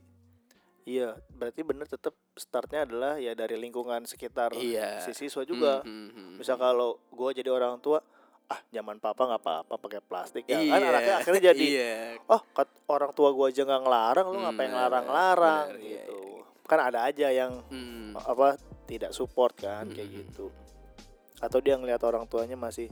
Iya 0.85 1.15
berarti 1.31 1.61
bener 1.61 1.87
tetap 1.87 2.11
startnya 2.33 2.83
adalah 2.83 3.15
ya 3.17 3.33
dari 3.33 3.55
lingkungan 3.55 4.03
sekitar 4.03 4.51
Iya. 4.53 4.99
si 5.01 5.13
siswa 5.13 5.43
juga 5.43 5.81
Hmm, 5.81 6.09
hmm, 6.09 6.11
hmm. 6.11 6.35
misal 6.39 6.57
kalau 6.57 6.99
gue 7.09 7.31
jadi 7.35 7.49
orang 7.49 7.79
tua 7.79 8.03
ah 8.45 8.61
zaman 8.69 8.99
papa 8.99 9.25
nggak 9.25 9.41
apa-apa 9.41 9.75
pakai 9.79 10.01
plastik 10.01 10.45
ya 10.45 10.59
iya. 10.59 10.73
kan 10.73 10.83
anaknya 10.85 11.15
akhirnya 11.17 11.43
jadi 11.49 11.65
iya. 11.65 11.93
oh 12.27 12.43
kat, 12.53 12.69
orang 12.87 13.11
tua 13.11 13.31
gue 13.31 13.47
aja 13.49 13.63
nggak 13.63 13.83
ngelarang 13.83 14.27
lu 14.27 14.35
Hmm, 14.35 14.45
ngapain 14.45 14.59
benar, 14.61 14.75
ngelarang-larang 14.75 15.67
iya, 15.79 16.05
gitu 16.05 16.21
kan 16.63 16.79
ada 16.83 16.99
aja 17.05 17.27
yang 17.29 17.53
Hmm. 17.67 18.13
apa 18.15 18.59
tidak 18.85 19.15
support 19.15 19.57
kan 19.57 19.89
kayak 19.89 20.09
Hmm. 20.09 20.19
gitu 20.21 20.47
atau 21.39 21.59
dia 21.59 21.75
ngelihat 21.75 22.03
orang 22.03 22.27
tuanya 22.27 22.55
masih 22.55 22.87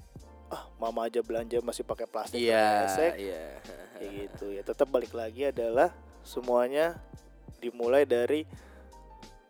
ah 0.49 0.66
mama 0.76 1.07
aja 1.07 1.20
belanja 1.20 1.61
masih 1.61 1.84
pakai 1.84 2.07
plastik 2.07 2.41
Iya, 2.41 2.66
resek 2.82 3.12
iya. 3.20 3.45
kayak 3.95 4.11
gitu 4.16 4.47
ya 4.51 4.62
tetap 4.64 4.88
balik 4.88 5.12
lagi 5.12 5.47
adalah 5.47 5.93
semuanya 6.22 6.99
dimulai 7.61 8.02
dari 8.02 8.42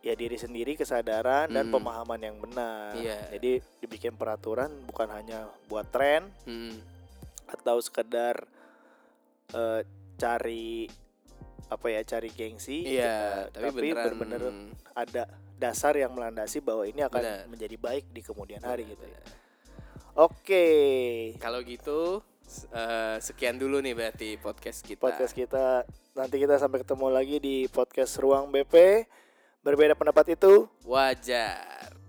ya 0.00 0.12
diri 0.12 0.34
sendiri 0.34 0.74
kesadaran 0.74 1.46
dan 1.46 1.68
Hmm. 1.68 1.74
pemahaman 1.76 2.18
yang 2.18 2.36
benar 2.36 2.96
Iya. 2.96 3.20
jadi 3.30 3.52
dibikin 3.78 4.14
peraturan 4.14 4.72
bukan 4.84 5.08
hanya 5.08 5.46
buat 5.66 5.86
tren 5.88 6.28
Hmm. 6.42 6.74
atau 7.46 7.76
sekedar 7.78 8.44
eh, 9.50 9.80
cari 10.16 10.86
apa 11.66 11.86
ya 11.86 12.00
cari 12.02 12.30
gengsi 12.30 12.86
Iya, 12.88 13.46
eh, 13.46 13.68
tapi, 13.68 13.90
beneran 13.90 14.14
bener-bener 14.16 14.42
ada 14.90 15.22
dasar 15.54 15.92
yang 15.92 16.10
melandasi 16.10 16.58
bahwa 16.58 16.82
ini 16.82 17.02
akan 17.02 17.20
Benar. 17.20 17.40
menjadi 17.46 17.76
baik 17.76 18.04
di 18.08 18.22
kemudian 18.22 18.58
hari 18.60 18.82
Benar, 18.82 18.94
gitu 18.94 19.06
ya. 19.06 19.20
Oke. 20.16 20.66
Kalau 21.36 21.60
gitu 21.60 22.24
Eh, 22.70 23.16
sekian 23.22 23.56
dulu 23.58 23.78
nih 23.78 23.94
berarti 23.94 24.28
podcast 24.38 24.82
kita. 24.82 25.02
podcast 25.02 25.34
kita. 25.34 25.86
Nanti 26.18 26.36
kita 26.42 26.58
sampai 26.58 26.82
ketemu 26.82 27.06
lagi 27.10 27.36
di 27.38 27.56
podcast 27.70 28.18
Ruang 28.18 28.50
BP. 28.50 29.06
Berbeda 29.62 29.94
pendapat 29.94 30.34
itu 30.34 30.66
Wajar. 30.88 31.99